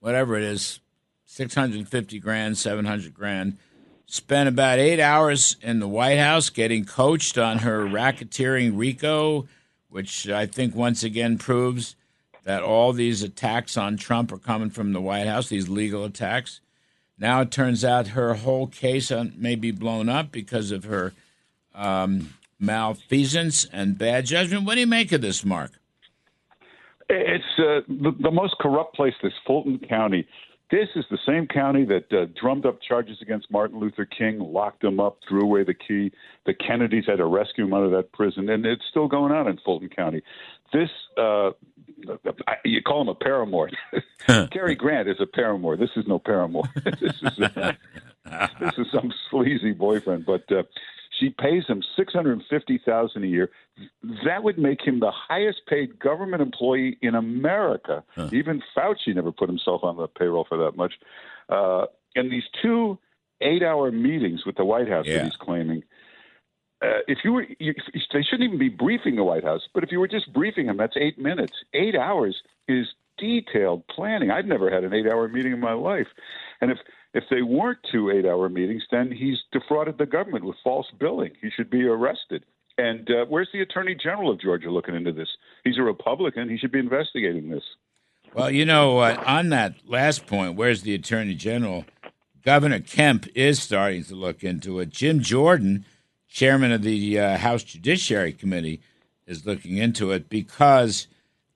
whatever 0.01 0.37
it 0.37 0.43
is, 0.43 0.81
650 1.27 2.19
grand, 2.19 2.59
700 2.59 3.15
grand, 3.15 3.59
spent 4.07 4.49
about 4.49 4.79
eight 4.79 5.01
hours 5.01 5.57
in 5.61 5.81
the 5.81 5.89
White 5.89 6.19
House 6.19 6.49
getting 6.49 6.85
coached 6.85 7.37
on 7.37 7.59
her 7.59 7.85
racketeering 7.85 8.79
RICO, 8.79 9.47
which 9.89 10.29
I 10.29 10.47
think 10.47 10.75
once 10.75 11.03
again 11.03 11.39
proves 11.39 11.97
that 12.45 12.63
all 12.63 12.93
these 12.93 13.23
attacks 13.23 13.77
on 13.77 13.97
Trump 13.97 14.31
are 14.31 14.39
coming 14.39 14.71
from 14.71 14.93
the 14.93 15.01
White 15.01 15.27
House, 15.27 15.49
these 15.49 15.69
legal 15.69 16.05
attacks. 16.05 16.61
Now 17.19 17.41
it 17.41 17.51
turns 17.51 17.85
out 17.85 18.09
her 18.09 18.35
whole 18.35 18.69
case 18.69 19.11
uh, 19.11 19.27
may 19.37 19.57
be 19.57 19.73
blown 19.73 20.09
up 20.09 20.31
because 20.31 20.71
of 20.71 20.85
her 20.85 21.13
um, 21.75 22.35
malfeasance 22.61 23.67
and 23.73 23.99
bad 23.99 24.27
judgment. 24.27 24.65
What 24.65 24.75
do 24.75 24.81
you 24.81 24.87
make 24.87 25.11
of 25.13 25.23
this, 25.23 25.45
Mark? 25.45 25.73
It's 27.09 27.45
uh, 27.59 27.81
the, 27.89 28.13
the 28.21 28.31
most 28.31 28.57
corrupt 28.61 28.95
place, 28.95 29.15
this 29.23 29.33
Fulton 29.47 29.79
County. 29.89 30.27
This 30.71 30.89
is 30.97 31.05
the 31.11 31.19
same 31.25 31.47
county 31.47 31.85
that 31.85 32.13
uh, 32.13 32.27
drummed 32.41 32.67
up 32.67 32.81
charges 32.83 33.19
against 33.23 33.51
Martin 33.53 33.79
Luther 33.79 34.05
King, 34.05 34.41
locked 34.41 34.83
him 34.83 34.99
up, 34.99 35.19
threw 35.29 35.43
away 35.43 35.63
the 35.63 35.75
key. 35.75 36.11
The 36.45 36.55
Kennedys 36.55 37.05
had 37.07 37.19
to 37.19 37.27
rescue 37.27 37.65
him 37.65 37.75
out 37.75 37.85
of 37.85 37.93
that 37.93 38.11
prison, 38.13 38.49
and 38.51 38.67
it's 38.67 38.83
still 38.91 39.07
going 39.07 39.31
on 39.31 39.47
in 39.47 39.59
Fulton 39.65 39.89
County. 39.89 40.23
This 40.73 40.91
uh, 41.17 41.51
you 42.65 42.83
call 42.83 43.03
him 43.03 43.09
a 43.09 43.15
paramour. 43.15 43.71
Cary 44.51 44.75
Grant 44.75 45.09
is 45.09 45.21
a 45.21 45.27
paramour. 45.27 45.77
This 45.77 45.91
is 45.97 46.05
no 46.07 46.19
paramour. 46.19 46.65
this 47.01 47.15
is 47.23 47.39
a, 47.39 47.77
this 48.61 48.73
is 48.79 48.87
some 48.93 49.13
sleazy 49.31 49.73
boyfriend, 49.73 50.27
but 50.27 50.51
uh, 50.51 50.65
she 51.19 51.31
pays 51.31 51.67
him 51.67 51.83
six 51.97 52.13
hundred 52.13 52.33
and 52.33 52.43
fifty 52.49 52.79
thousand 52.85 53.25
a 53.25 53.27
year. 53.27 53.51
That 54.25 54.43
would 54.43 54.59
make 54.59 54.81
him 54.83 55.01
the 55.01 55.13
highest 55.13 55.63
paid 55.67 55.99
government 55.99 56.43
employee 56.43 56.99
in 57.03 57.15
America. 57.15 58.05
Huh. 58.15 58.29
Even 58.33 58.63
Fauci 58.77 59.15
never 59.15 59.33
put 59.33 59.49
himself 59.49 59.83
on 59.83 59.97
the 59.97 60.07
payroll 60.07 60.47
for 60.49 60.59
that 60.59 60.77
much. 60.77 60.95
Uh, 61.49 61.87
and 62.15 62.31
these 62.31 62.45
two 62.63 62.99
eight-hour 63.41 63.93
meetings 63.93 64.47
with 64.47 64.57
the 64.57 64.65
White 64.65 64.89
House 64.89 65.07
yeah. 65.07 65.19
that 65.19 65.25
he's 65.25 65.37
claiming. 65.37 65.83
Uh, 66.83 67.01
if 67.09 67.19
you 67.25 67.33
were, 67.33 67.47
you, 67.59 67.75
they 68.13 68.23
shouldn't 68.23 68.43
even 68.43 68.59
be 68.59 68.69
briefing 68.69 69.17
the 69.17 69.25
White 69.25 69.45
House. 69.45 69.63
But 69.73 69.85
if 69.85 69.93
you 69.93 70.01
were 70.01 70.09
just 70.09 70.33
briefing 70.33 70.67
him, 70.67 70.77
that's 70.77 70.97
eight 70.97 71.19
minutes. 71.19 71.55
Eight 71.73 71.97
hours 71.97 72.43
is 72.69 72.87
detailed 73.19 73.87
planning. 73.89 74.31
I've 74.31 74.45
never 74.45 74.71
had 74.71 74.85
an 74.85 74.93
eight-hour 74.93 75.29
meeting 75.29 75.53
in 75.53 75.61
my 75.61 75.73
life, 75.73 76.09
and 76.61 76.71
if 76.71 76.79
if 77.17 77.25
they 77.31 77.41
weren't 77.41 77.79
two 77.91 78.11
eight-hour 78.11 78.51
meetings, 78.51 78.83
then 78.91 79.11
he's 79.11 79.39
defrauded 79.51 79.97
the 79.97 80.05
government 80.05 80.45
with 80.45 80.57
false 80.63 80.87
billing. 81.01 81.33
He 81.41 81.49
should 81.49 81.71
be 81.71 81.85
arrested. 81.85 82.45
And 82.77 83.09
uh, 83.11 83.25
where's 83.27 83.49
the 83.55 83.63
Attorney 83.63 83.95
General 83.95 84.31
of 84.31 84.39
Georgia 84.39 84.71
looking 84.71 84.95
into 84.95 85.13
this? 85.13 85.29
He's 85.65 85.79
a 85.79 85.83
Republican. 85.83 86.51
He 86.51 86.59
should 86.59 86.73
be 86.73 86.79
investigating 86.79 87.49
this. 87.49 87.63
Well, 88.35 88.51
you 88.51 88.67
know, 88.67 88.99
uh, 88.99 89.23
on 89.27 89.49
that 89.49 89.77
last 89.87 90.27
point, 90.27 90.57
where's 90.57 90.83
the 90.83 90.95
Attorney 90.95 91.35
General? 91.35 91.87
Governor 92.45 92.81
Kemp 92.81 93.27
is 93.35 93.63
starting 93.63 94.05
to 94.05 94.15
look 94.15 94.45
into 94.45 94.79
it. 94.81 94.91
Jim 94.91 95.21
Jordan, 95.21 95.87
chairman 96.29 96.71
of 96.71 96.83
the 96.83 97.19
uh, 97.19 97.39
House 97.39 97.63
Judiciary 97.63 98.35
Committee, 98.35 98.83
is 99.27 99.47
looking 99.47 99.79
into 99.79 100.11
it 100.11 100.29
because, 100.29 101.07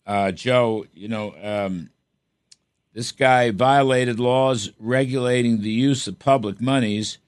uh, 0.06 0.32
Joe, 0.32 0.86
you 0.94 1.08
know, 1.08 1.34
um, 1.42 1.90
this 2.92 3.12
guy 3.12 3.50
violated 3.50 4.18
laws 4.18 4.70
regulating 4.78 5.60
the 5.60 5.70
use 5.70 6.06
of 6.06 6.18
public 6.18 6.60
monies, 6.60 7.18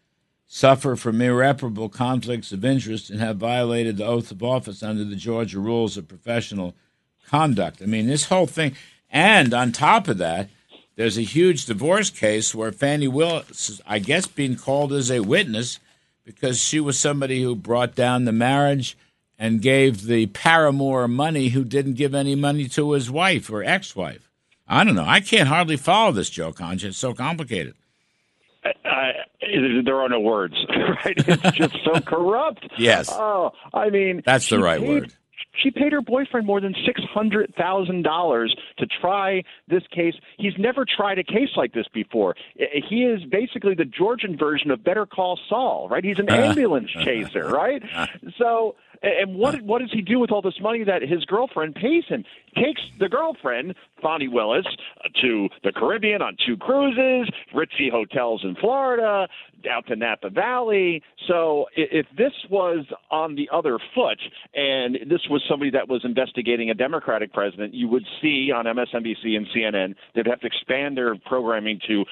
suffer 0.47 0.97
from 0.97 1.21
irreparable 1.21 1.89
conflicts 1.89 2.53
of 2.53 2.65
interest, 2.65 3.11
and 3.11 3.21
have 3.21 3.37
violated 3.37 3.97
the 3.97 4.07
oath 4.07 4.31
of 4.31 4.43
office 4.43 4.83
under 4.83 5.05
the 5.05 5.17
Georgia 5.17 5.59
rules 5.59 5.97
of 5.97 6.09
professional 6.09 6.75
conduct. 7.27 7.81
I 7.81 7.87
mean, 7.87 8.07
this 8.07 8.27
whole 8.27 8.47
thing. 8.47 8.75
And 9.09 9.55
on 9.55 9.73
top 9.73 10.09
of 10.09 10.19
that, 10.19 10.49
there's 10.97 11.17
a 11.17 11.23
huge 11.23 11.65
divorce 11.67 12.11
case 12.11 12.55
where 12.55 12.73
Fani 12.73 13.09
Willis 13.09 13.71
is, 13.71 13.81
I 13.87 13.99
guess, 13.99 14.27
being 14.27 14.57
called 14.57 14.93
as 14.93 15.11
a 15.11 15.21
witness 15.21 15.79
because 16.25 16.61
she 16.61 16.81
was 16.81 16.99
somebody 16.99 17.43
who 17.43 17.55
brought 17.57 17.95
down 17.95 18.25
the 18.25 18.33
marriage 18.33 18.97
and 19.39 19.63
gave 19.63 20.07
the 20.07 20.27
paramour 20.27 21.09
money 21.09 21.49
who 21.49 21.65
didn't 21.65 21.95
give 21.95 22.15
any 22.15 22.35
money 22.35 22.69
to 22.69 22.93
his 22.93 23.11
wife 23.11 23.51
or 23.51 23.65
ex 23.65 23.97
wife. 23.97 24.31
I 24.69 24.85
don't 24.85 24.95
know. 24.95 25.05
I 25.07 25.21
can't 25.21 25.49
hardly 25.49 25.77
follow 25.77 26.13
this, 26.13 26.31
Joe 26.31 26.53
Concha. 26.53 26.89
It's 26.89 26.99
so 26.99 27.15
complicated. 27.15 27.75
I, 28.85 29.13
there 29.85 30.01
are 30.01 30.09
no 30.09 30.21
words, 30.21 30.55
right? 30.71 31.15
It's 31.17 31.57
just 31.57 31.77
so 31.85 32.01
corrupt. 32.07 32.67
Yes. 32.79 33.09
Oh, 33.11 33.53
I 33.75 33.91
mean, 33.91 34.23
that's 34.25 34.49
the 34.49 34.61
right 34.61 34.81
paid, 34.81 34.89
word. 34.89 35.13
She 35.63 35.71
paid 35.71 35.93
her 35.93 36.01
boyfriend 36.01 36.47
more 36.47 36.61
than 36.61 36.75
six 36.87 37.01
hundred 37.13 37.53
thousand 37.57 38.03
dollars 38.03 38.55
to 38.79 38.87
try 38.87 39.43
this 39.69 39.83
case. 39.91 40.15
He's 40.39 40.55
never 40.59 40.85
tried 40.85 41.19
a 41.19 41.25
case 41.25 41.51
like 41.57 41.75
this 41.75 41.87
before. 41.93 42.37
He 42.57 43.03
is 43.03 43.25
basically 43.25 43.75
the 43.75 43.85
Georgian 43.85 44.37
version 44.39 44.71
of 44.71 44.83
Better 44.83 45.07
Call 45.07 45.39
Saul, 45.49 45.89
right? 45.91 46.05
He's 46.05 46.19
an 46.19 46.31
uh. 46.31 46.35
ambulance 46.35 46.91
chaser, 47.05 47.49
right? 47.49 47.83
Uh. 47.95 48.07
So 48.39 48.77
and 49.03 49.34
what 49.34 49.61
what 49.62 49.80
does 49.80 49.92
he 49.92 50.00
do 50.00 50.18
with 50.18 50.30
all 50.30 50.42
this 50.42 50.61
money 50.61 50.84
that 50.84 51.03
his 51.03 51.24
girlfriend 51.24 51.74
pays 51.74 52.05
him? 52.09 52.24
Takes 52.55 52.82
the 52.98 53.09
girlfriend, 53.09 53.74
Fani 54.00 54.28
Willis, 54.28 54.66
uh, 55.05 55.09
to 55.22 55.48
the 55.64 55.72
Caribbean 55.72 56.22
on 56.22 56.36
two 56.46 56.57
cruises, 56.57 57.32
ritzy 57.55 57.90
hotels 57.90 58.42
in 58.44 58.55
Florida, 58.57 59.26
out 59.70 59.86
to 59.86 59.96
Napa 59.96 60.30
Valley. 60.30 61.03
So 61.28 61.66
if 61.76 62.07
this 62.16 62.32
was 62.50 62.84
on 63.11 63.34
the 63.34 63.48
other 63.53 63.78
foot 63.94 64.18
and 64.55 64.98
this 65.09 65.20
was 65.30 65.42
somebody 65.48 65.70
that 65.70 65.88
was 65.88 66.03
investigating 66.05 66.70
a 66.70 66.74
Democratic 66.74 67.32
president, 67.32 67.74
you 67.74 67.88
would 67.88 68.05
see 68.20 68.50
on 68.55 68.66
MSNBC 68.66 69.36
and 69.36 69.46
CNN 69.55 69.94
they'd 70.14 70.26
have 70.26 70.40
to 70.40 70.46
expand 70.46 70.96
their 70.96 71.14
programming 71.16 71.80
to 71.88 72.05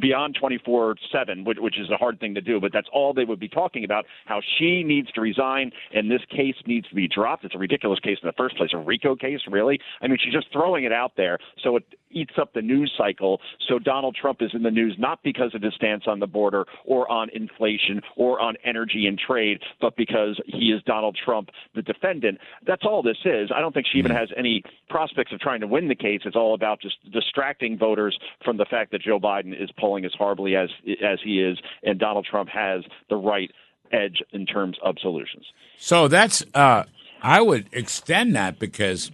beyond 0.00 0.36
24 0.38 0.96
7, 1.12 1.44
which 1.44 1.78
is 1.78 1.90
a 1.90 1.96
hard 1.96 2.20
thing 2.20 2.34
to 2.34 2.40
do, 2.40 2.60
but 2.60 2.72
that's 2.72 2.88
all 2.92 3.12
they 3.12 3.24
would 3.24 3.40
be 3.40 3.48
talking 3.48 3.84
about 3.84 4.06
how 4.26 4.40
she 4.58 4.82
needs 4.82 5.10
to 5.12 5.20
resign 5.20 5.70
and 5.94 6.10
this 6.10 6.22
case 6.30 6.54
needs 6.66 6.88
to 6.88 6.94
be 6.94 7.08
dropped. 7.08 7.44
It's 7.44 7.54
a 7.54 7.58
ridiculous 7.58 8.00
case 8.00 8.18
in 8.22 8.26
the 8.26 8.34
first 8.36 8.56
place, 8.56 8.70
a 8.72 8.78
RICO 8.78 9.16
case, 9.16 9.40
really. 9.48 9.80
I 10.00 10.08
mean, 10.08 10.18
she's 10.22 10.32
just 10.32 10.52
throwing 10.52 10.84
it 10.84 10.92
out 10.92 11.12
there 11.16 11.38
so 11.62 11.76
it 11.76 11.84
eats 12.10 12.34
up 12.40 12.52
the 12.54 12.62
news 12.62 12.92
cycle. 12.96 13.40
So 13.68 13.78
Donald 13.78 14.16
Trump 14.20 14.42
is 14.42 14.50
in 14.54 14.62
the 14.62 14.70
news 14.70 14.96
not 14.98 15.22
because 15.22 15.54
of 15.54 15.62
his 15.62 15.74
stance 15.74 16.04
on 16.06 16.20
the 16.20 16.26
border 16.26 16.64
or 16.84 17.10
on 17.10 17.28
inflation 17.32 18.00
or 18.16 18.40
on 18.40 18.56
energy 18.64 19.06
and 19.06 19.18
trade, 19.18 19.60
but 19.80 19.96
because 19.96 20.40
he 20.46 20.70
is 20.70 20.82
Donald 20.84 21.18
Trump, 21.22 21.50
the 21.74 21.82
defendant. 21.82 22.38
That's 22.66 22.82
all 22.84 23.02
this 23.02 23.18
is. 23.24 23.50
I 23.54 23.60
don't 23.60 23.72
think 23.72 23.86
she 23.90 23.98
even 23.98 24.12
mm-hmm. 24.12 24.20
has 24.20 24.28
any 24.36 24.62
prospects 24.88 25.32
of 25.32 25.40
trying 25.40 25.60
to 25.60 25.66
win 25.66 25.88
the 25.88 25.94
case. 25.94 26.20
It's 26.24 26.36
all 26.36 26.54
about 26.54 26.80
just 26.80 26.96
distracting 27.12 27.78
voters 27.78 28.18
from 28.44 28.56
the 28.56 28.66
fact 28.66 28.92
that 28.92 29.02
Joe 29.02 29.18
Biden 29.18 29.60
is 29.60 29.70
polling 29.78 30.04
as 30.04 30.12
horribly 30.16 30.56
as 30.56 30.70
as 31.02 31.18
he 31.24 31.40
is, 31.40 31.58
and 31.82 31.98
Donald 31.98 32.26
Trump 32.30 32.48
has 32.48 32.82
the 33.08 33.16
right 33.16 33.50
edge 33.92 34.22
in 34.32 34.46
terms 34.46 34.76
of 34.82 34.96
solutions. 35.00 35.46
So 35.78 36.08
that's 36.08 36.44
uh, 36.54 36.84
I 37.22 37.40
would 37.40 37.68
extend 37.72 38.34
that 38.36 38.58
because 38.58 39.10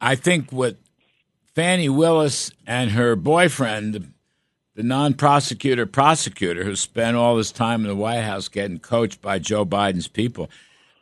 I 0.00 0.14
think 0.14 0.52
what 0.52 0.76
Fani 1.54 1.88
Willis 1.88 2.50
and 2.66 2.92
her 2.92 3.14
boyfriend, 3.14 4.12
the 4.74 4.82
non-prosecutor 4.82 5.84
prosecutor 5.84 6.64
who 6.64 6.74
spent 6.76 7.16
all 7.16 7.36
this 7.36 7.52
time 7.52 7.82
in 7.82 7.88
the 7.88 7.96
White 7.96 8.22
House 8.22 8.48
getting 8.48 8.78
coached 8.78 9.20
by 9.20 9.38
Joe 9.38 9.66
Biden's 9.66 10.08
people, 10.08 10.48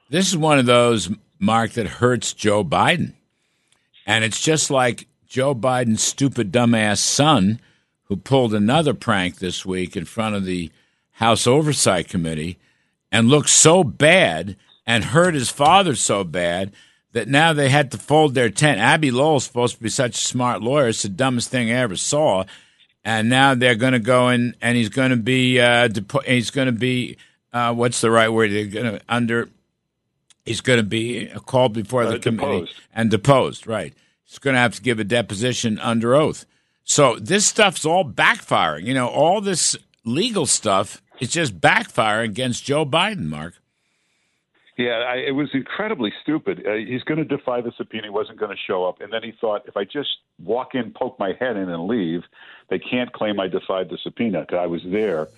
this 0.08 0.28
is 0.28 0.36
one 0.36 0.58
of 0.58 0.66
those 0.66 1.08
Mark 1.38 1.72
that 1.72 1.86
hurts 1.86 2.32
Joe 2.32 2.64
Biden, 2.64 3.12
and 4.06 4.24
it's 4.24 4.40
just 4.40 4.70
like 4.70 5.06
Joe 5.28 5.54
Biden's 5.54 6.02
stupid 6.02 6.50
dumbass 6.50 6.98
son 6.98 7.60
who 8.04 8.16
pulled 8.16 8.52
another 8.52 8.92
prank 8.92 9.36
this 9.36 9.64
week 9.64 9.96
in 9.96 10.04
front 10.04 10.34
of 10.34 10.44
the 10.44 10.72
House 11.12 11.46
Oversight 11.46 12.08
Committee 12.08 12.58
and 13.12 13.28
looked 13.28 13.50
so 13.50 13.84
bad 13.84 14.56
and 14.84 15.04
hurt 15.04 15.34
his 15.34 15.48
father 15.48 15.94
so 15.94 16.24
bad 16.24 16.72
that 17.12 17.28
now 17.28 17.52
they 17.52 17.68
had 17.68 17.90
to 17.92 17.98
fold 17.98 18.34
their 18.34 18.50
tent. 18.50 18.80
Abby 18.80 19.10
Lowell's 19.10 19.44
supposed 19.44 19.76
to 19.76 19.82
be 19.82 19.88
such 19.88 20.16
a 20.16 20.24
smart 20.24 20.62
lawyer. 20.62 20.88
It's 20.88 21.02
the 21.02 21.08
dumbest 21.08 21.50
thing 21.50 21.70
I 21.70 21.74
ever 21.74 21.96
saw. 21.96 22.44
And 23.04 23.28
now 23.28 23.54
they're 23.54 23.74
going 23.74 23.94
to 23.94 23.98
go 23.98 24.28
in 24.28 24.54
and 24.60 24.76
he's 24.76 24.90
going 24.90 25.10
to 25.10 25.16
be, 25.16 25.58
uh, 25.58 25.88
depo- 25.88 26.24
he's 26.24 26.50
going 26.50 26.66
to 26.66 26.72
be, 26.72 27.16
uh, 27.52 27.74
what's 27.74 28.00
the 28.00 28.10
right 28.10 28.28
word? 28.28 28.52
They're 28.52 28.66
going 28.66 28.98
to 28.98 29.00
under, 29.08 29.48
he's 30.44 30.60
going 30.60 30.78
to 30.78 30.84
be 30.84 31.26
called 31.46 31.72
before 31.72 32.04
the 32.04 32.16
uh, 32.16 32.18
committee 32.18 32.60
deposed. 32.60 32.74
and 32.94 33.10
deposed, 33.10 33.66
right. 33.66 33.94
He's 34.24 34.38
going 34.38 34.54
to 34.54 34.60
have 34.60 34.74
to 34.76 34.82
give 34.82 35.00
a 35.00 35.04
deposition 35.04 35.78
under 35.80 36.14
oath. 36.14 36.44
So 36.84 37.16
this 37.16 37.46
stuff's 37.46 37.84
all 37.84 38.04
backfiring. 38.04 38.84
You 38.84 38.94
know, 38.94 39.08
all 39.08 39.40
this 39.40 39.76
legal 40.04 40.46
stuff 40.46 41.02
is 41.20 41.30
just 41.30 41.60
backfiring 41.60 42.26
against 42.26 42.64
Joe 42.64 42.84
Biden, 42.84 43.24
Mark. 43.26 43.54
Yeah, 44.80 44.92
I, 44.92 45.16
it 45.16 45.32
was 45.32 45.50
incredibly 45.52 46.10
stupid. 46.22 46.66
Uh, 46.66 46.72
he's 46.72 47.02
going 47.02 47.18
to 47.18 47.24
defy 47.24 47.60
the 47.60 47.70
subpoena. 47.72 48.04
He 48.04 48.10
wasn't 48.10 48.38
going 48.38 48.50
to 48.50 48.56
show 48.56 48.86
up. 48.86 49.02
And 49.02 49.12
then 49.12 49.22
he 49.22 49.32
thought, 49.32 49.68
if 49.68 49.76
I 49.76 49.84
just 49.84 50.08
walk 50.42 50.74
in, 50.74 50.92
poke 50.92 51.18
my 51.18 51.34
head 51.38 51.58
in, 51.58 51.68
and 51.68 51.86
leave, 51.86 52.22
they 52.68 52.78
can't 52.78 53.12
claim 53.12 53.38
I 53.38 53.48
defied 53.48 53.90
the 53.90 53.98
subpoena 53.98 54.40
because 54.40 54.58
I 54.58 54.68
was 54.68 54.82
there. 54.82 55.28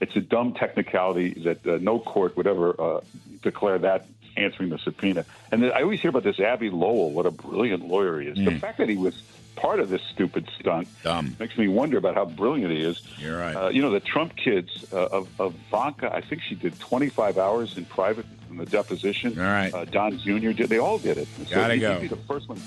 It's 0.00 0.14
a 0.14 0.20
dumb 0.20 0.54
technicality 0.54 1.30
that 1.42 1.66
uh, 1.66 1.78
no 1.80 1.98
court 1.98 2.36
would 2.36 2.46
ever 2.46 2.80
uh, 2.80 3.00
declare 3.42 3.80
that 3.80 4.06
answering 4.36 4.68
the 4.68 4.78
subpoena. 4.78 5.24
And 5.50 5.64
I 5.72 5.82
always 5.82 6.00
hear 6.00 6.10
about 6.10 6.22
this 6.22 6.38
Abby 6.38 6.70
Lowell, 6.70 7.10
what 7.10 7.26
a 7.26 7.32
brilliant 7.32 7.88
lawyer 7.88 8.20
he 8.20 8.28
is. 8.28 8.38
Mm. 8.38 8.44
The 8.44 8.58
fact 8.60 8.78
that 8.78 8.88
he 8.88 8.96
was 8.96 9.20
part 9.56 9.80
of 9.80 9.88
this 9.88 10.02
stupid 10.12 10.48
stunt 10.58 10.88
Dumb. 11.02 11.36
makes 11.38 11.56
me 11.56 11.68
wonder 11.68 11.98
about 11.98 12.14
how 12.14 12.24
brilliant 12.24 12.72
he 12.72 12.82
is. 12.82 13.02
You're 13.18 13.38
right. 13.38 13.54
Uh, 13.54 13.68
you 13.68 13.82
know, 13.82 13.90
the 13.90 14.00
Trump 14.00 14.36
kids 14.36 14.86
uh, 14.92 15.06
of, 15.06 15.28
of 15.40 15.54
Ivanka, 15.68 16.14
I 16.14 16.20
think 16.20 16.42
she 16.42 16.54
did 16.54 16.78
25 16.80 17.38
hours 17.38 17.76
in 17.76 17.84
private 17.84 18.26
in 18.50 18.56
the 18.56 18.66
deposition. 18.66 19.38
All 19.38 19.44
right. 19.44 19.72
Uh, 19.72 19.84
Don 19.84 20.18
Jr. 20.18 20.52
did. 20.52 20.68
They 20.68 20.78
all 20.78 20.98
did 20.98 21.18
it. 21.18 21.28
Gotta 21.50 21.74
so 21.74 21.80
go. 21.80 22.00
Be 22.00 22.08
the 22.08 22.16
first 22.16 22.48
one. 22.48 22.60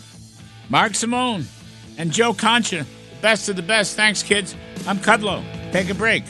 Mark 0.69 0.95
Simone 0.95 1.45
and 1.97 2.11
Joe 2.11 2.33
Concha, 2.33 2.85
best 3.21 3.49
of 3.49 3.55
the 3.55 3.61
best. 3.61 3.95
Thanks, 3.95 4.21
kids. 4.23 4.55
I'm 4.85 4.97
Kudlow. 4.97 5.43
Take 5.71 5.89
a 5.89 5.93
break. 5.93 6.23